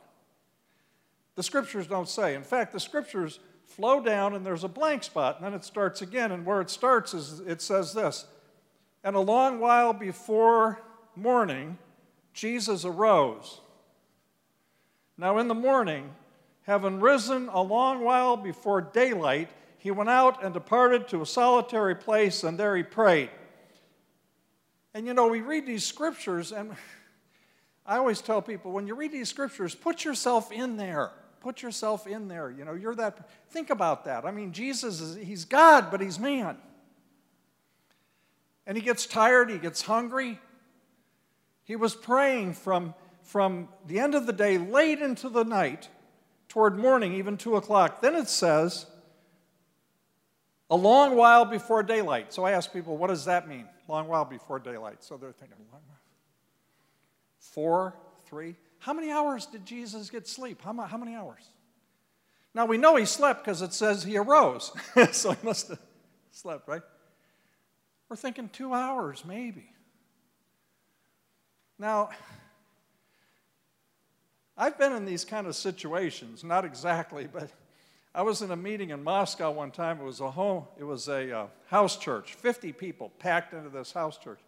The 1.35 1.43
scriptures 1.43 1.87
don't 1.87 2.09
say. 2.09 2.35
In 2.35 2.43
fact, 2.43 2.73
the 2.73 2.81
scriptures 2.81 3.41
flow 3.67 4.01
down 4.01 4.35
and 4.35 4.45
there's 4.45 4.65
a 4.65 4.69
blank 4.69 5.05
spot, 5.05 5.37
and 5.37 5.45
then 5.45 5.55
it 5.55 5.65
starts 5.65 6.03
again. 6.03 6.33
And 6.33 6.47
where 6.47 6.61
it 6.61 6.71
starts 6.71 7.15
is 7.15 7.41
it 7.41 7.61
says 7.61 7.93
this 7.93 8.27
And 9.05 9.17
a 9.17 9.21
long 9.21 9.61
while 9.61 9.93
before 9.93 10.81
morning, 11.15 11.79
Jesus 12.33 12.85
arose. 12.85 13.61
Now, 15.19 15.39
in 15.39 15.49
the 15.49 15.55
morning, 15.55 16.11
having 16.63 17.01
risen 17.01 17.49
a 17.49 17.63
long 17.63 18.05
while 18.05 18.37
before 18.37 18.83
daylight, 18.83 19.49
he 19.79 19.91
went 19.91 20.11
out 20.11 20.43
and 20.43 20.53
departed 20.55 21.09
to 21.09 21.23
a 21.23 21.27
solitary 21.27 21.95
place, 21.95 22.45
and 22.45 22.59
there 22.59 22.77
he 22.77 22.83
prayed. 22.83 23.31
And 24.95 25.07
you 25.07 25.15
know, 25.15 25.29
we 25.29 25.41
read 25.41 25.67
these 25.67 25.85
scriptures, 25.85 26.53
and 26.53 26.73
I 27.87 27.99
always 27.99 28.21
tell 28.21 28.43
people 28.43 28.73
when 28.73 28.87
you 28.87 28.95
read 28.95 29.13
these 29.13 29.29
scriptures, 29.29 29.75
put 29.75 30.05
yourself 30.05 30.51
in 30.51 30.77
there. 30.77 31.13
Put 31.41 31.63
yourself 31.63 32.07
in 32.09 32.27
there. 32.27 32.51
You 32.51 32.65
know, 32.65 32.75
you're 32.75 32.95
that. 32.97 33.29
Think 33.51 33.71
about 33.71 34.07
that. 34.07 34.25
I 34.25 34.33
mean, 34.33 34.53
Jesus 34.53 35.01
is, 35.01 35.17
he's 35.17 35.45
God, 35.45 35.93
but 35.93 36.01
he's 36.01 36.19
man. 36.19 36.57
And 38.67 38.77
he 38.77 38.83
gets 38.83 39.07
tired, 39.07 39.49
he 39.49 39.59
gets 39.59 39.83
hungry, 39.83 40.41
he 41.63 41.77
was 41.77 41.95
praying 41.95 42.55
from, 42.55 42.95
from 43.23 43.69
the 43.87 44.01
end 44.01 44.15
of 44.15 44.27
the 44.27 44.33
day 44.33 44.57
late 44.57 45.01
into 45.01 45.29
the 45.29 45.45
night 45.45 45.89
toward 46.49 46.79
morning, 46.79 47.15
even 47.15 47.37
2 47.37 47.57
o'clock. 47.57 48.01
Then 48.01 48.15
it 48.15 48.29
says, 48.29 48.87
a 50.71 50.77
long 50.77 51.17
while 51.17 51.45
before 51.45 51.83
daylight. 51.83 52.33
So 52.33 52.45
I 52.45 52.53
ask 52.53 52.73
people, 52.73 52.97
what 52.97 53.09
does 53.09 53.25
that 53.27 53.49
mean? 53.49 53.67
Long 53.89 54.09
while 54.09 54.25
before 54.25 54.59
daylight. 54.59 55.03
So 55.05 55.17
they're 55.17 55.33
thinking, 55.33 55.57
four, 57.39 57.95
three. 58.27 58.57
How 58.79 58.93
many 58.93 59.11
hours 59.11 59.47
did 59.47 59.65
Jesus 59.65 60.11
get 60.11 60.27
sleep? 60.27 60.61
How, 60.63 60.75
how 60.83 60.97
many 60.97 61.15
hours? 61.15 61.49
Now 62.55 62.67
we 62.67 62.79
know 62.79 62.97
he 62.97 63.05
slept 63.05 63.45
because 63.45 63.63
it 63.63 63.73
says 63.73 64.03
he 64.03 64.17
arose. 64.17 64.73
so 65.13 65.33
he 65.33 65.39
must 65.43 65.69
have 65.69 65.79
slept, 66.31 66.69
right? 66.69 66.83
We're 68.09 68.17
thinking 68.17 68.49
two 68.49 68.73
hours, 68.73 69.25
maybe. 69.25 69.71
Now, 71.79 72.11
I've 74.57 74.79
been 74.79 74.93
in 74.93 75.05
these 75.05 75.25
kind 75.25 75.47
of 75.47 75.55
situations, 75.55 76.43
not 76.43 76.65
exactly, 76.65 77.29
but 77.31 77.51
I 78.17 78.23
was 78.23 78.41
in 78.41 78.51
a 78.51 78.57
meeting 78.57 78.91
in 78.91 79.05
Moscow 79.05 79.51
one 79.51 79.71
time. 79.71 80.01
It 80.01 80.05
was 80.05 80.21
a 80.21 80.31
home, 80.31 80.65
it 80.81 80.85
was 80.85 81.07
a 81.07 81.39
uh, 81.39 81.47
house 81.67 81.99
church, 81.99 82.33
50 82.33 82.73
people 82.73 83.13
packed 83.19 83.53
into 83.53 83.69
this 83.69 83.93
house 83.93 84.17
church. 84.17 84.39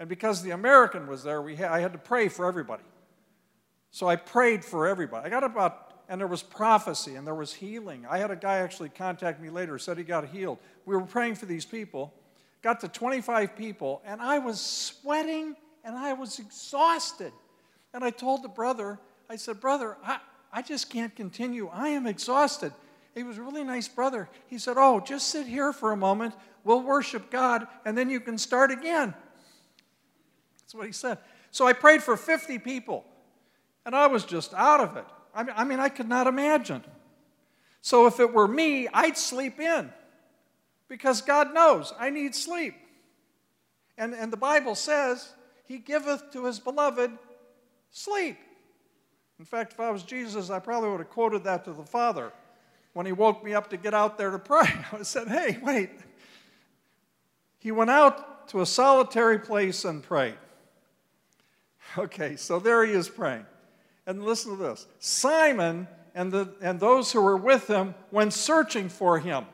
And 0.00 0.08
because 0.08 0.42
the 0.42 0.52
American 0.52 1.06
was 1.06 1.22
there, 1.22 1.42
we 1.42 1.62
I 1.62 1.80
had 1.80 1.92
to 1.92 1.98
pray 1.98 2.28
for 2.28 2.46
everybody. 2.46 2.82
So 3.90 4.08
I 4.08 4.16
prayed 4.16 4.64
for 4.64 4.86
everybody. 4.86 5.26
I 5.26 5.28
got 5.28 5.44
about, 5.44 5.92
and 6.08 6.18
there 6.18 6.26
was 6.26 6.42
prophecy 6.42 7.16
and 7.16 7.26
there 7.26 7.34
was 7.34 7.52
healing. 7.52 8.06
I 8.08 8.16
had 8.16 8.30
a 8.30 8.36
guy 8.36 8.56
actually 8.60 8.88
contact 8.88 9.38
me 9.38 9.50
later, 9.50 9.78
said 9.78 9.98
he 9.98 10.04
got 10.04 10.26
healed. 10.26 10.56
We 10.86 10.96
were 10.96 11.02
praying 11.02 11.34
for 11.34 11.44
these 11.44 11.66
people, 11.66 12.14
got 12.62 12.80
to 12.80 12.88
25 12.88 13.54
people, 13.54 14.00
and 14.06 14.18
I 14.22 14.38
was 14.38 14.58
sweating 14.58 15.56
and 15.84 15.94
I 15.94 16.14
was 16.14 16.38
exhausted. 16.38 17.34
And 17.92 18.02
I 18.02 18.08
told 18.08 18.42
the 18.42 18.48
brother, 18.48 18.98
I 19.28 19.36
said, 19.36 19.60
Brother, 19.60 19.98
I, 20.02 20.20
I 20.50 20.62
just 20.62 20.88
can't 20.88 21.14
continue. 21.14 21.68
I 21.68 21.88
am 21.90 22.06
exhausted. 22.06 22.72
He 23.14 23.22
was 23.22 23.38
a 23.38 23.42
really 23.42 23.62
nice 23.62 23.86
brother. 23.86 24.28
He 24.48 24.58
said, 24.58 24.74
Oh, 24.76 25.00
just 25.00 25.28
sit 25.28 25.46
here 25.46 25.72
for 25.72 25.92
a 25.92 25.96
moment. 25.96 26.34
We'll 26.64 26.82
worship 26.82 27.30
God, 27.30 27.66
and 27.84 27.96
then 27.96 28.10
you 28.10 28.20
can 28.20 28.38
start 28.38 28.70
again. 28.70 29.14
That's 30.60 30.74
what 30.74 30.86
he 30.86 30.92
said. 30.92 31.18
So 31.50 31.66
I 31.66 31.74
prayed 31.74 32.02
for 32.02 32.16
50 32.16 32.58
people, 32.58 33.04
and 33.86 33.94
I 33.94 34.08
was 34.08 34.24
just 34.24 34.52
out 34.54 34.80
of 34.80 34.96
it. 34.96 35.04
I 35.34 35.64
mean, 35.64 35.80
I, 35.80 35.88
could 35.88 36.08
not 36.08 36.26
imagine. 36.28 36.82
So 37.80 38.06
if 38.06 38.20
it 38.20 38.32
were 38.32 38.46
me, 38.46 38.88
I'd 38.94 39.16
sleep 39.18 39.58
in 39.58 39.92
because 40.88 41.22
God 41.22 41.52
knows 41.52 41.92
I 41.98 42.10
need 42.10 42.36
sleep. 42.36 42.74
And, 43.98 44.14
and 44.14 44.32
the 44.32 44.36
Bible 44.36 44.76
says 44.76 45.28
he 45.66 45.78
giveth 45.78 46.30
to 46.32 46.44
his 46.44 46.60
beloved 46.60 47.10
sleep. 47.90 48.38
In 49.40 49.44
fact, 49.44 49.72
if 49.72 49.80
I 49.80 49.90
was 49.90 50.04
Jesus, 50.04 50.50
I 50.50 50.60
probably 50.60 50.90
would 50.90 51.00
have 51.00 51.10
quoted 51.10 51.42
that 51.44 51.64
to 51.64 51.72
the 51.72 51.84
Father 51.84 52.32
when 52.94 53.04
he 53.06 53.12
woke 53.12 53.44
me 53.44 53.52
up 53.52 53.68
to 53.70 53.76
get 53.76 53.92
out 53.92 54.16
there 54.16 54.30
to 54.30 54.38
pray. 54.38 54.68
I 54.92 55.02
said, 55.02 55.28
hey, 55.28 55.58
wait. 55.62 55.90
He 57.58 57.70
went 57.70 57.90
out 57.90 58.48
to 58.48 58.62
a 58.62 58.66
solitary 58.66 59.38
place 59.38 59.84
and 59.84 60.02
prayed. 60.02 60.36
Okay, 61.96 62.36
so 62.36 62.58
there 62.58 62.84
he 62.84 62.92
is 62.92 63.08
praying. 63.08 63.46
And 64.06 64.24
listen 64.24 64.56
to 64.56 64.62
this 64.62 64.86
Simon 64.98 65.86
and, 66.14 66.32
the, 66.32 66.54
and 66.60 66.78
those 66.80 67.12
who 67.12 67.20
were 67.20 67.36
with 67.36 67.66
him 67.66 67.94
went 68.10 68.32
searching 68.32 68.88
for 68.88 69.18
him. 69.18 69.46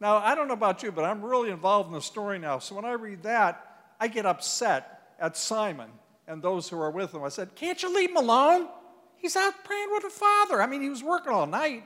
Now, 0.00 0.18
I 0.18 0.34
don't 0.34 0.48
know 0.48 0.54
about 0.54 0.82
you, 0.82 0.92
but 0.92 1.04
I'm 1.04 1.22
really 1.24 1.50
involved 1.50 1.88
in 1.88 1.94
the 1.94 2.02
story 2.02 2.38
now. 2.38 2.58
So 2.58 2.74
when 2.74 2.84
I 2.84 2.92
read 2.92 3.22
that, 3.22 3.94
I 3.98 4.08
get 4.08 4.26
upset 4.26 5.14
at 5.18 5.36
Simon 5.36 5.90
and 6.26 6.42
those 6.42 6.68
who 6.68 6.78
are 6.80 6.90
with 6.90 7.14
him. 7.14 7.22
I 7.22 7.28
said, 7.28 7.54
Can't 7.54 7.82
you 7.82 7.94
leave 7.94 8.10
him 8.10 8.16
alone? 8.16 8.68
He's 9.16 9.36
out 9.36 9.64
praying 9.64 9.88
with 9.92 10.02
the 10.02 10.10
Father. 10.10 10.60
I 10.60 10.66
mean, 10.66 10.82
he 10.82 10.90
was 10.90 11.02
working 11.02 11.32
all 11.32 11.46
night. 11.46 11.84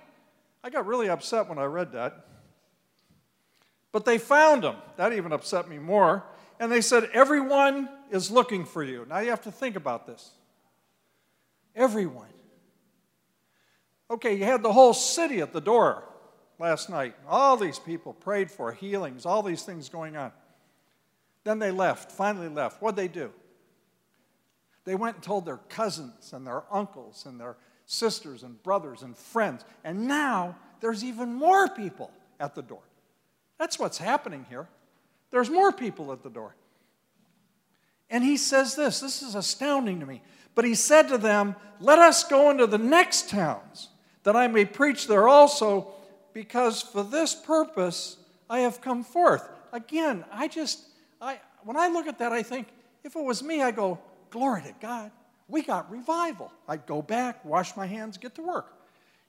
I 0.62 0.70
got 0.70 0.86
really 0.86 1.08
upset 1.08 1.48
when 1.48 1.58
I 1.58 1.64
read 1.64 1.92
that. 1.92 2.26
But 3.92 4.04
they 4.04 4.18
found 4.18 4.64
him. 4.64 4.76
That 4.96 5.12
even 5.12 5.32
upset 5.32 5.68
me 5.68 5.78
more. 5.78 6.24
And 6.58 6.70
they 6.70 6.80
said, 6.80 7.10
Everyone 7.12 7.88
is 8.10 8.30
looking 8.30 8.64
for 8.64 8.82
you. 8.82 9.06
Now 9.08 9.18
you 9.20 9.30
have 9.30 9.42
to 9.42 9.52
think 9.52 9.76
about 9.76 10.06
this. 10.06 10.30
Everyone. 11.74 12.26
Okay, 14.10 14.34
you 14.34 14.44
had 14.44 14.62
the 14.62 14.72
whole 14.72 14.92
city 14.92 15.40
at 15.40 15.52
the 15.52 15.60
door 15.60 16.04
last 16.58 16.90
night. 16.90 17.14
All 17.28 17.56
these 17.56 17.78
people 17.78 18.12
prayed 18.12 18.50
for 18.50 18.72
healings, 18.72 19.24
all 19.24 19.42
these 19.42 19.62
things 19.62 19.88
going 19.88 20.16
on. 20.16 20.32
Then 21.44 21.58
they 21.58 21.70
left, 21.70 22.12
finally 22.12 22.48
left. 22.48 22.82
What'd 22.82 22.96
they 22.96 23.08
do? 23.08 23.30
They 24.84 24.94
went 24.94 25.16
and 25.16 25.24
told 25.24 25.46
their 25.46 25.60
cousins 25.68 26.32
and 26.32 26.46
their 26.46 26.64
uncles 26.70 27.24
and 27.26 27.40
their 27.40 27.56
sisters 27.90 28.42
and 28.42 28.62
brothers 28.62 29.02
and 29.02 29.16
friends. 29.16 29.64
And 29.84 30.06
now 30.06 30.56
there's 30.80 31.02
even 31.02 31.34
more 31.34 31.68
people 31.68 32.10
at 32.38 32.54
the 32.54 32.62
door. 32.62 32.82
That's 33.58 33.78
what's 33.78 33.98
happening 33.98 34.46
here. 34.48 34.68
There's 35.30 35.50
more 35.50 35.72
people 35.72 36.12
at 36.12 36.22
the 36.22 36.30
door. 36.30 36.54
And 38.08 38.24
he 38.24 38.36
says 38.36 38.74
this 38.76 39.00
this 39.00 39.22
is 39.22 39.34
astounding 39.34 40.00
to 40.00 40.06
me. 40.06 40.22
But 40.54 40.64
he 40.64 40.74
said 40.74 41.08
to 41.08 41.18
them, 41.18 41.56
Let 41.80 41.98
us 41.98 42.24
go 42.24 42.50
into 42.50 42.66
the 42.66 42.78
next 42.78 43.28
towns, 43.28 43.88
that 44.24 44.36
I 44.36 44.46
may 44.46 44.64
preach 44.64 45.06
there 45.06 45.28
also, 45.28 45.92
because 46.32 46.82
for 46.82 47.02
this 47.02 47.34
purpose 47.34 48.16
I 48.48 48.60
have 48.60 48.80
come 48.80 49.04
forth. 49.04 49.48
Again, 49.72 50.24
I 50.32 50.48
just 50.48 50.84
I, 51.20 51.38
when 51.64 51.76
I 51.76 51.88
look 51.88 52.06
at 52.06 52.18
that, 52.18 52.32
I 52.32 52.42
think, 52.42 52.68
if 53.04 53.14
it 53.14 53.22
was 53.22 53.42
me, 53.42 53.62
I 53.62 53.70
go, 53.70 53.98
glory 54.30 54.62
to 54.62 54.74
God. 54.80 55.10
We 55.50 55.62
got 55.62 55.90
revival. 55.90 56.52
I'd 56.68 56.86
go 56.86 57.02
back, 57.02 57.44
wash 57.44 57.76
my 57.76 57.86
hands, 57.86 58.16
get 58.18 58.34
to 58.36 58.42
work. 58.42 58.72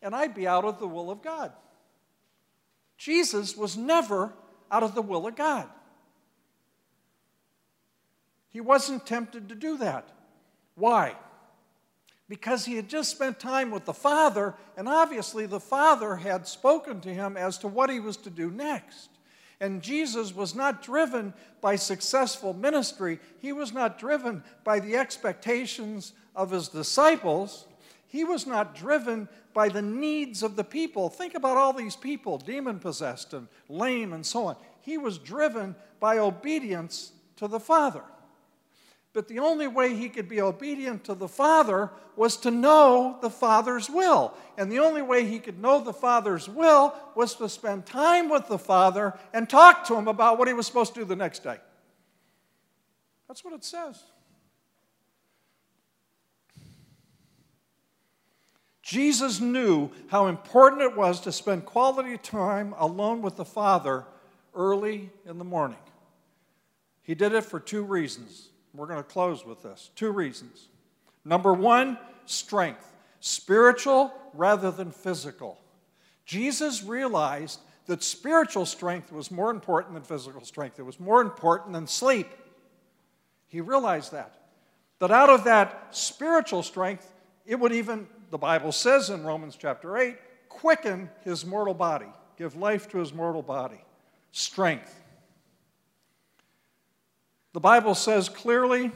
And 0.02 0.16
I'd 0.16 0.36
be 0.36 0.48
out 0.48 0.66
of 0.66 0.80
the 0.80 0.88
will 0.88 1.12
of 1.12 1.22
God. 1.22 1.52
Jesus 2.98 3.58
was 3.58 3.76
never 3.76 4.32
out 4.72 4.84
of 4.84 4.96
the 4.96 5.02
will 5.02 5.28
of 5.28 5.36
God. 5.36 5.68
He 8.50 8.62
wasn't 8.62 9.06
tempted 9.06 9.50
to 9.50 9.56
do 9.56 9.78
that. 9.78 10.10
Why? 10.76 11.16
because 12.32 12.64
he 12.64 12.78
had 12.78 12.88
just 12.88 13.12
spent 13.12 13.42
time 13.42 13.72
with 13.72 13.84
the 13.84 13.94
Father, 13.94 14.56
and 14.78 14.88
obviously 14.88 15.46
the 15.46 15.60
Father 15.60 16.16
had 16.16 16.48
spoken 16.48 17.02
to 17.02 17.14
him 17.14 17.36
as 17.36 17.58
to 17.58 17.68
what 17.68 17.90
he 17.90 18.00
was 18.00 18.16
to 18.16 18.30
do 18.30 18.50
next. 18.50 19.10
And 19.62 19.84
Jesus 19.84 20.36
was 20.36 20.56
not 20.56 20.82
driven 20.82 21.36
by 21.62 21.76
successful 21.76 22.54
ministry, 22.54 23.20
he 23.40 23.54
was 23.54 23.72
not 23.72 24.00
driven 24.00 24.44
by 24.64 24.80
the 24.80 24.98
expectations 24.98 26.14
of 26.36 26.50
his 26.50 26.68
disciples. 26.68 27.68
He 28.08 28.26
was 28.26 28.46
not 28.46 28.76
driven 28.76 29.30
by 29.54 29.70
the 29.70 29.82
needs 29.82 30.44
of 30.44 30.58
the 30.58 30.66
people. 30.66 31.08
Think 31.08 31.36
about 31.36 31.56
all 31.56 31.72
these 31.72 31.96
people, 31.96 32.38
demon 32.38 32.80
possessed 32.80 33.34
and 33.34 33.48
lame 33.70 34.12
and 34.12 34.26
so 34.26 34.48
on. 34.48 34.58
He 34.82 34.98
was 34.98 35.18
driven 35.18 35.76
by 36.02 36.18
obedience 36.18 37.14
to 37.38 37.48
the 37.48 37.60
Father. 37.60 38.04
But 39.14 39.28
the 39.28 39.40
only 39.40 39.68
way 39.68 39.94
he 39.94 40.08
could 40.08 40.30
be 40.30 40.42
obedient 40.42 41.04
to 41.06 41.14
the 41.14 41.28
Father 41.28 41.90
was 42.16 42.38
to 42.38 42.52
know 42.52 43.18
the 43.22 43.30
Father's 43.30 43.90
will. 43.90 44.34
And 44.58 44.72
the 44.72 44.80
only 44.80 45.02
way 45.02 45.26
he 45.26 45.40
could 45.40 45.60
know 45.60 45.82
the 45.82 45.92
Father's 45.92 46.48
will 46.48 46.96
was 47.14 47.36
to 47.36 47.50
spend 47.50 47.86
time 47.86 48.30
with 48.30 48.48
the 48.48 48.58
Father 48.60 49.18
and 49.34 49.50
talk 49.50 49.86
to 49.88 49.96
him 49.96 50.08
about 50.08 50.38
what 50.38 50.48
he 50.48 50.54
was 50.54 50.66
supposed 50.66 50.94
to 50.94 51.02
do 51.02 51.06
the 51.06 51.16
next 51.16 51.44
day. 51.44 51.58
That's 53.28 53.44
what 53.44 53.54
it 53.54 53.66
says. 53.66 54.02
Jesus 58.82 59.40
knew 59.40 59.90
how 60.08 60.28
important 60.28 60.82
it 60.82 60.96
was 60.96 61.22
to 61.22 61.32
spend 61.32 61.66
quality 61.66 62.18
time 62.18 62.74
alone 62.78 63.22
with 63.22 63.36
the 63.36 63.46
Father 63.46 64.06
early 64.54 65.10
in 65.26 65.38
the 65.38 65.44
morning. 65.44 65.78
He 67.02 67.16
did 67.16 67.34
it 67.34 67.44
for 67.44 67.60
two 67.60 67.84
reasons. 67.84 68.51
We're 68.74 68.88
going 68.88 69.00
to 69.00 69.04
close 69.04 69.46
with 69.46 69.62
this. 69.64 69.92
Two 69.96 70.12
reasons. 70.12 70.68
Number 71.26 71.54
one, 71.54 71.98
strength, 72.26 72.86
spiritual 73.20 74.14
rather 74.34 74.72
than 74.72 74.92
physical. 74.92 75.58
Jesus 76.26 76.84
realized 76.84 77.60
that 77.88 78.04
spiritual 78.04 78.66
strength 78.66 79.12
was 79.12 79.32
more 79.32 79.52
important 79.52 79.94
than 79.94 80.04
physical 80.04 80.46
strength, 80.46 80.80
it 80.80 80.84
was 80.84 81.00
more 81.00 81.22
important 81.22 81.74
than 81.74 81.88
sleep. 81.88 82.28
He 83.48 83.60
realized 83.60 84.14
that. 84.14 84.34
That 85.00 85.12
out 85.12 85.30
of 85.30 85.44
that 85.46 85.88
spiritual 85.92 86.64
strength, 86.64 87.12
it 87.46 87.60
would 87.60 87.74
even, 87.74 88.08
the 88.30 88.38
Bible 88.38 88.72
says 88.72 89.10
in 89.10 89.24
Romans 89.24 89.58
chapter 89.60 89.98
8, 89.98 90.16
quicken 90.48 91.10
his 91.26 91.46
mortal 91.46 91.74
body, 91.74 92.06
give 92.38 92.56
life 92.56 92.88
to 92.90 93.00
his 93.00 93.14
mortal 93.14 93.42
body. 93.42 93.84
Strength. 94.32 95.01
The 97.54 97.60
Bible 97.60 97.96
says 97.96 98.30
clearly, 98.30 98.92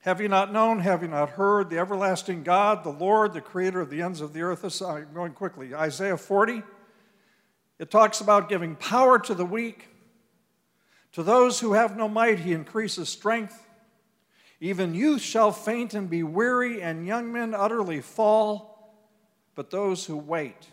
Have 0.00 0.20
you 0.20 0.28
not 0.28 0.52
known, 0.52 0.78
have 0.78 1.02
you 1.02 1.08
not 1.08 1.30
heard, 1.30 1.70
the 1.70 1.78
everlasting 1.78 2.44
God, 2.44 2.84
the 2.84 2.90
Lord, 2.90 3.32
the 3.32 3.40
creator 3.40 3.80
of 3.80 3.90
the 3.90 4.02
ends 4.02 4.20
of 4.20 4.32
the 4.32 4.42
earth? 4.42 4.80
I'm 4.82 5.12
going 5.12 5.32
quickly. 5.32 5.74
Isaiah 5.74 6.16
40, 6.16 6.62
it 7.78 7.90
talks 7.90 8.20
about 8.20 8.48
giving 8.48 8.76
power 8.76 9.18
to 9.18 9.34
the 9.34 9.44
weak. 9.44 9.88
To 11.12 11.22
those 11.22 11.58
who 11.58 11.72
have 11.72 11.96
no 11.96 12.08
might, 12.08 12.40
he 12.40 12.52
increases 12.52 13.08
strength. 13.08 13.66
Even 14.60 14.94
youth 14.94 15.22
shall 15.22 15.50
faint 15.50 15.94
and 15.94 16.08
be 16.08 16.22
weary, 16.22 16.80
and 16.82 17.06
young 17.06 17.32
men 17.32 17.54
utterly 17.54 18.00
fall. 18.00 18.94
But 19.56 19.70
those 19.70 20.06
who 20.06 20.16
wait, 20.16 20.68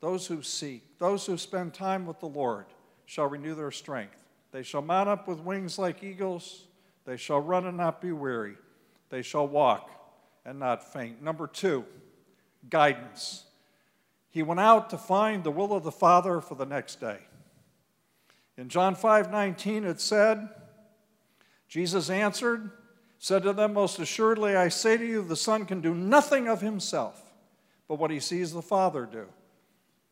those 0.00 0.26
who 0.26 0.42
seek, 0.42 0.98
those 0.98 1.24
who 1.24 1.38
spend 1.38 1.72
time 1.72 2.04
with 2.04 2.20
the 2.20 2.26
Lord 2.26 2.66
shall 3.06 3.26
renew 3.26 3.54
their 3.54 3.70
strength. 3.70 4.23
They 4.54 4.62
shall 4.62 4.82
mount 4.82 5.08
up 5.08 5.26
with 5.26 5.40
wings 5.40 5.80
like 5.80 6.04
eagles. 6.04 6.66
They 7.06 7.16
shall 7.16 7.40
run 7.40 7.66
and 7.66 7.76
not 7.76 8.00
be 8.00 8.12
weary. 8.12 8.54
They 9.10 9.20
shall 9.20 9.48
walk 9.48 9.90
and 10.44 10.60
not 10.60 10.92
faint. 10.92 11.20
Number 11.20 11.48
two, 11.48 11.84
guidance. 12.70 13.46
He 14.30 14.44
went 14.44 14.60
out 14.60 14.90
to 14.90 14.96
find 14.96 15.42
the 15.42 15.50
will 15.50 15.72
of 15.72 15.82
the 15.82 15.90
Father 15.90 16.40
for 16.40 16.54
the 16.54 16.66
next 16.66 17.00
day. 17.00 17.18
In 18.56 18.68
John 18.68 18.94
5 18.94 19.32
19, 19.32 19.82
it 19.82 20.00
said, 20.00 20.48
Jesus 21.66 22.08
answered, 22.08 22.70
said 23.18 23.42
to 23.42 23.52
them, 23.52 23.72
Most 23.72 23.98
assuredly, 23.98 24.54
I 24.54 24.68
say 24.68 24.96
to 24.96 25.04
you, 25.04 25.22
the 25.22 25.34
Son 25.34 25.66
can 25.66 25.80
do 25.80 25.96
nothing 25.96 26.46
of 26.46 26.60
himself 26.60 27.20
but 27.88 27.98
what 27.98 28.12
he 28.12 28.20
sees 28.20 28.52
the 28.52 28.62
Father 28.62 29.04
do. 29.04 29.26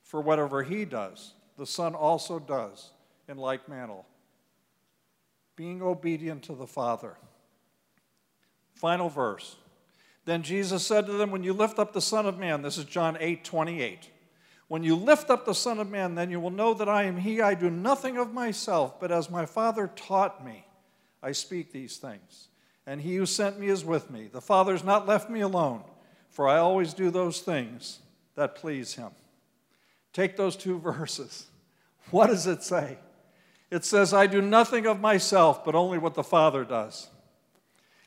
For 0.03 0.21
whatever 0.21 0.65
he 0.65 0.85
does, 0.85 1.35
the 1.57 1.65
Son 1.65 1.95
also 1.95 2.41
does 2.41 2.91
in 3.29 3.37
like 3.37 3.69
manner 3.69 4.03
being 5.63 5.81
obedient 5.81 6.43
to 6.43 6.57
the 6.57 6.67
Father. 6.67 7.17
Final 8.75 9.09
verse. 9.09 9.55
Then 10.25 10.43
Jesus 10.43 10.85
said 10.85 11.07
to 11.07 11.13
them, 11.13 11.31
When 11.31 11.45
you 11.45 11.53
lift 11.53 11.79
up 11.79 11.93
the 11.93 12.01
Son 12.01 12.27
of 12.27 12.37
Man, 12.37 12.63
this 12.63 12.79
is 12.79 12.85
John 12.85 13.17
8 13.21 13.45
28. 13.45 14.11
When 14.67 14.83
you 14.83 14.97
lift 14.97 15.31
up 15.31 15.45
the 15.45 15.55
Son 15.55 15.79
of 15.79 15.89
Man, 15.89 16.17
then 16.17 16.33
you 16.33 16.41
will 16.41 16.51
know 16.51 16.75
that 16.75 16.89
I 16.89 17.05
am 17.05 17.17
He. 17.17 17.41
I 17.41 17.55
do 17.55 17.71
nothing 17.71 18.17
of 18.17 18.35
myself, 18.35 18.99
but 18.99 19.13
as 19.13 19.31
my 19.31 19.47
Father 19.47 19.89
taught 19.95 20.45
me, 20.45 20.67
I 21.23 21.31
speak 21.31 21.71
these 21.71 21.97
things. 21.97 22.49
And 22.85 23.01
He 23.01 23.15
who 23.15 23.25
sent 23.25 23.61
me 23.61 23.69
is 23.69 23.85
with 23.85 24.11
me. 24.11 24.29
The 24.33 24.41
Father 24.41 24.73
has 24.73 24.83
not 24.83 25.07
left 25.07 25.31
me 25.31 25.43
alone, 25.43 25.85
for 26.29 26.49
I 26.49 26.59
always 26.59 26.93
do 26.93 27.09
those 27.09 27.41
things 27.41 28.01
that 28.35 28.57
please 28.57 28.95
Him. 28.95 29.13
Take 30.13 30.37
those 30.37 30.57
two 30.57 30.81
verses. 30.81 31.47
What 32.11 32.27
does 32.27 32.49
it 32.49 32.65
say? 32.65 32.99
It 33.73 33.87
says, 33.87 34.13
I 34.13 34.27
do 34.27 34.43
nothing 34.43 34.85
of 34.85 35.01
myself, 35.01 35.65
but 35.65 35.75
only 35.75 35.97
what 35.97 36.13
the 36.13 36.23
Father 36.23 36.63
does. 36.63 37.09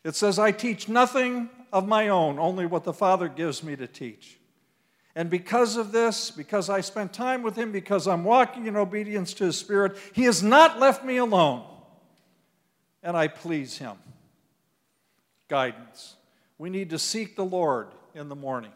It 0.04 0.14
says, 0.14 0.38
I 0.38 0.52
teach 0.52 0.88
nothing 0.88 1.50
of 1.74 1.88
my 1.88 2.10
own, 2.10 2.38
only 2.38 2.68
what 2.68 2.84
the 2.84 2.94
Father 2.94 3.28
gives 3.28 3.64
me 3.64 3.76
to 3.76 3.88
teach. 3.88 4.38
And 5.16 5.28
because 5.28 5.76
of 5.76 5.92
this, 5.92 6.30
because 6.30 6.70
I 6.70 6.82
spent 6.82 7.14
time 7.14 7.42
with 7.42 7.56
Him, 7.56 7.72
because 7.72 8.08
I'm 8.08 8.24
walking 8.24 8.68
in 8.68 8.76
obedience 8.76 9.34
to 9.36 9.46
His 9.46 9.58
Spirit, 9.58 9.98
He 10.14 10.26
has 10.26 10.44
not 10.44 10.80
left 10.80 11.04
me 11.04 11.18
alone. 11.18 11.66
And 13.02 13.18
I 13.18 13.28
please 13.28 13.80
Him. 13.80 13.96
Guidance. 15.48 16.16
We 16.60 16.70
need 16.70 16.92
to 16.92 17.00
seek 17.00 17.36
the 17.36 17.44
Lord 17.44 17.88
in 18.14 18.30
the 18.30 18.36
morning. 18.36 18.74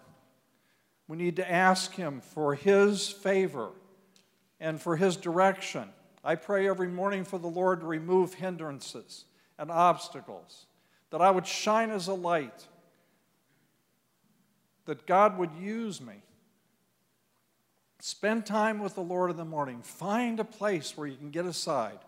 We 1.08 1.17
need 1.17 1.36
to 1.36 1.52
ask 1.52 1.93
Him 1.93 2.21
for 2.21 2.56
His 2.56 3.10
favor 3.10 3.69
and 4.60 4.82
for 4.82 4.95
His 4.95 5.17
direction 5.17 5.88
I 6.23 6.36
pray 6.36 6.67
every 6.67 6.88
morning 6.88 7.23
for 7.23 7.38
the 7.38 7.47
Lord 7.47 7.82
to 7.82 7.88
remove 7.88 8.34
hindrances 8.34 9.25
and 9.58 9.71
obstacles, 9.71 10.65
that 11.12 11.21
I 11.21 11.32
would 11.32 11.47
shine 11.47 11.91
as 11.91 12.08
a 12.08 12.13
light, 12.13 12.67
that 14.86 15.05
God 15.05 15.38
would 15.38 15.51
use 15.60 16.01
me. 16.01 16.15
Spend 17.99 18.45
time 18.45 18.79
with 18.79 18.95
the 18.95 19.01
Lord 19.01 19.29
in 19.29 19.38
the 19.38 19.45
morning. 19.45 19.82
Find 19.82 20.39
a 20.39 20.45
place 20.45 20.97
where 20.97 21.08
you 21.08 21.17
can 21.17 21.32
get 21.32 21.45
aside 21.45 21.99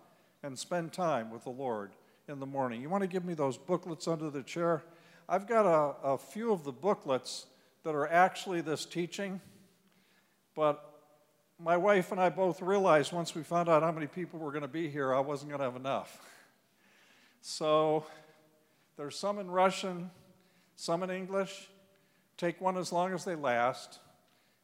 and 0.44 0.58
spend 0.58 0.94
time 0.94 1.30
with 1.30 1.44
the 1.44 1.50
Lord 1.50 1.92
in 2.28 2.40
the 2.40 2.46
morning. 2.46 2.82
You 2.82 2.90
want 2.90 3.02
to 3.02 3.08
give 3.08 3.26
me 3.26 3.34
those 3.34 3.58
booklets 3.58 4.08
under 4.08 4.30
the 4.30 4.44
chair? 4.44 4.84
I've 5.28 5.48
got 5.48 5.66
a, 5.66 6.08
a 6.14 6.18
few 6.18 6.52
of 6.52 6.64
the 6.64 6.72
booklets 6.72 7.46
that 7.84 7.94
are 7.94 8.08
actually 8.08 8.62
this 8.62 8.86
teaching, 8.86 9.42
but 10.56 10.91
my 11.64 11.78
wife 11.78 12.12
and 12.12 12.20
I 12.20 12.30
both 12.30 12.62
realized 12.62 13.14
once 13.14 13.36
we 13.36 13.44
found 13.44 13.70
out 13.70 13.84
how 13.84 13.92
many 13.92 14.08
people 14.08 14.40
were 14.40 14.52
going 14.52 14.64
to 14.64 14.68
be 14.68 14.90
here, 14.90 15.14
I 15.14 15.20
wasn't 15.20 15.50
going 15.50 15.60
to 15.60 15.66
have 15.66 15.76
enough. 15.76 16.20
So 17.42 18.06
there's 18.98 19.18
some 19.18 19.40
in 19.40 19.50
Russian, 19.50 20.10
some 20.76 21.04
in 21.04 21.12
English. 21.12 21.70
Take 22.38 22.60
one 22.60 22.78
as 22.78 22.92
long 22.92 23.14
as 23.14 23.26
they 23.26 23.36
last. 23.36 24.00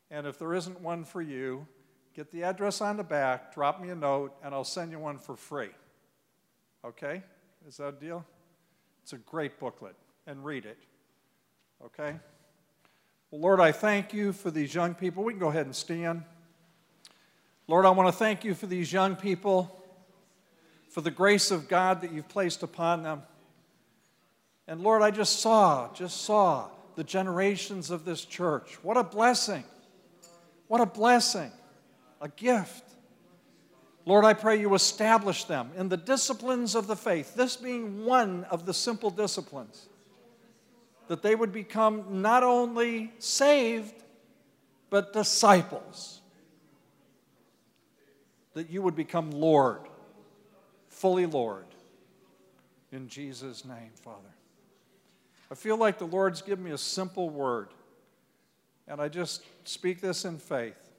And 0.09 0.25
if 0.25 0.39
there 0.39 0.53
isn't 0.53 0.81
one 0.81 1.03
for 1.03 1.21
you, 1.21 1.67
get 2.15 2.31
the 2.31 2.43
address 2.43 2.81
on 2.81 2.97
the 2.97 3.03
back, 3.03 3.53
drop 3.53 3.81
me 3.81 3.89
a 3.89 3.95
note, 3.95 4.35
and 4.43 4.53
I'll 4.53 4.63
send 4.63 4.91
you 4.91 4.99
one 4.99 5.19
for 5.19 5.35
free. 5.35 5.69
Okay? 6.83 7.21
Is 7.67 7.77
that 7.77 7.87
a 7.89 7.91
deal? 7.91 8.25
It's 9.03 9.13
a 9.13 9.17
great 9.17 9.59
booklet, 9.59 9.95
and 10.25 10.43
read 10.43 10.65
it. 10.65 10.77
Okay? 11.85 12.15
Well, 13.29 13.41
Lord, 13.41 13.59
I 13.59 13.71
thank 13.71 14.13
you 14.13 14.33
for 14.33 14.49
these 14.49 14.73
young 14.73 14.95
people. 14.95 15.23
We 15.23 15.33
can 15.33 15.39
go 15.39 15.49
ahead 15.49 15.65
and 15.65 15.75
stand. 15.75 16.23
Lord, 17.69 17.85
I 17.85 17.89
want 17.89 18.07
to 18.07 18.17
thank 18.17 18.45
you 18.45 18.53
for 18.53 18.65
these 18.65 18.93
young 18.93 19.17
people, 19.17 19.83
for 20.89 21.01
the 21.01 21.11
grace 21.11 21.51
of 21.51 21.67
God 21.67 21.99
that 22.01 22.13
you've 22.13 22.29
placed 22.29 22.63
upon 22.63 23.03
them. 23.03 23.23
And 24.69 24.79
Lord, 24.79 25.01
I 25.01 25.11
just 25.11 25.41
saw, 25.41 25.93
just 25.93 26.21
saw 26.21 26.69
the 26.95 27.03
generations 27.03 27.91
of 27.91 28.05
this 28.05 28.23
church. 28.23 28.77
What 28.83 28.95
a 28.95 29.03
blessing! 29.03 29.65
What 30.67 30.79
a 30.79 30.85
blessing! 30.85 31.51
A 32.21 32.29
gift. 32.29 32.83
Lord, 34.05 34.23
I 34.23 34.33
pray 34.33 34.61
you 34.61 34.73
establish 34.73 35.43
them 35.43 35.71
in 35.75 35.89
the 35.89 35.97
disciplines 35.97 36.73
of 36.73 36.87
the 36.87 36.95
faith, 36.95 37.35
this 37.35 37.57
being 37.57 38.05
one 38.05 38.45
of 38.45 38.65
the 38.65 38.73
simple 38.73 39.09
disciplines, 39.09 39.89
that 41.09 41.21
they 41.21 41.35
would 41.35 41.51
become 41.51 42.21
not 42.21 42.43
only 42.43 43.11
saved, 43.19 43.93
but 44.89 45.11
disciples 45.11 46.21
that 48.57 48.71
you 48.71 48.81
would 48.81 48.95
become 48.95 49.29
Lord, 49.29 49.81
fully 50.87 51.27
Lord. 51.27 51.65
In 52.91 53.07
Jesus' 53.07 53.63
name, 53.63 53.91
Father. 54.01 54.33
I 55.51 55.53
feel 55.53 55.77
like 55.77 55.99
the 55.99 56.07
Lord's 56.07 56.41
given 56.41 56.65
me 56.65 56.71
a 56.71 56.77
simple 56.77 57.29
word, 57.29 57.69
and 58.87 58.99
I 58.99 59.09
just 59.09 59.43
speak 59.63 60.01
this 60.01 60.25
in 60.25 60.39
faith 60.39 60.89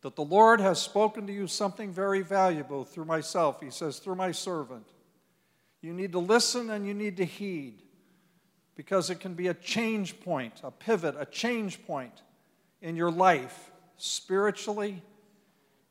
that 0.00 0.16
the 0.16 0.24
Lord 0.24 0.58
has 0.58 0.80
spoken 0.80 1.26
to 1.26 1.34
you 1.34 1.46
something 1.46 1.92
very 1.92 2.22
valuable 2.22 2.82
through 2.84 3.04
myself. 3.04 3.60
He 3.60 3.70
says, 3.70 3.98
through 3.98 4.16
my 4.16 4.32
servant. 4.32 4.86
You 5.82 5.92
need 5.92 6.12
to 6.12 6.18
listen 6.18 6.70
and 6.70 6.86
you 6.86 6.94
need 6.94 7.18
to 7.18 7.26
heed 7.26 7.82
because 8.74 9.10
it 9.10 9.20
can 9.20 9.34
be 9.34 9.48
a 9.48 9.54
change 9.54 10.18
point, 10.20 10.62
a 10.64 10.70
pivot, 10.70 11.14
a 11.18 11.26
change 11.26 11.84
point 11.86 12.22
in 12.80 12.96
your 12.96 13.10
life, 13.10 13.70
spiritually 13.98 15.02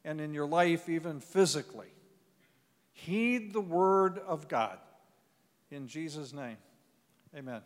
and 0.04 0.20
in 0.20 0.34
your 0.34 0.48
life, 0.48 0.90
even 0.90 1.20
physically. 1.20 1.88
Heed 2.94 3.54
the 3.54 3.62
word 3.62 4.20
of 4.20 4.48
God. 4.48 4.78
In 5.70 5.88
Jesus' 5.88 6.34
name, 6.34 6.58
amen. 7.36 7.62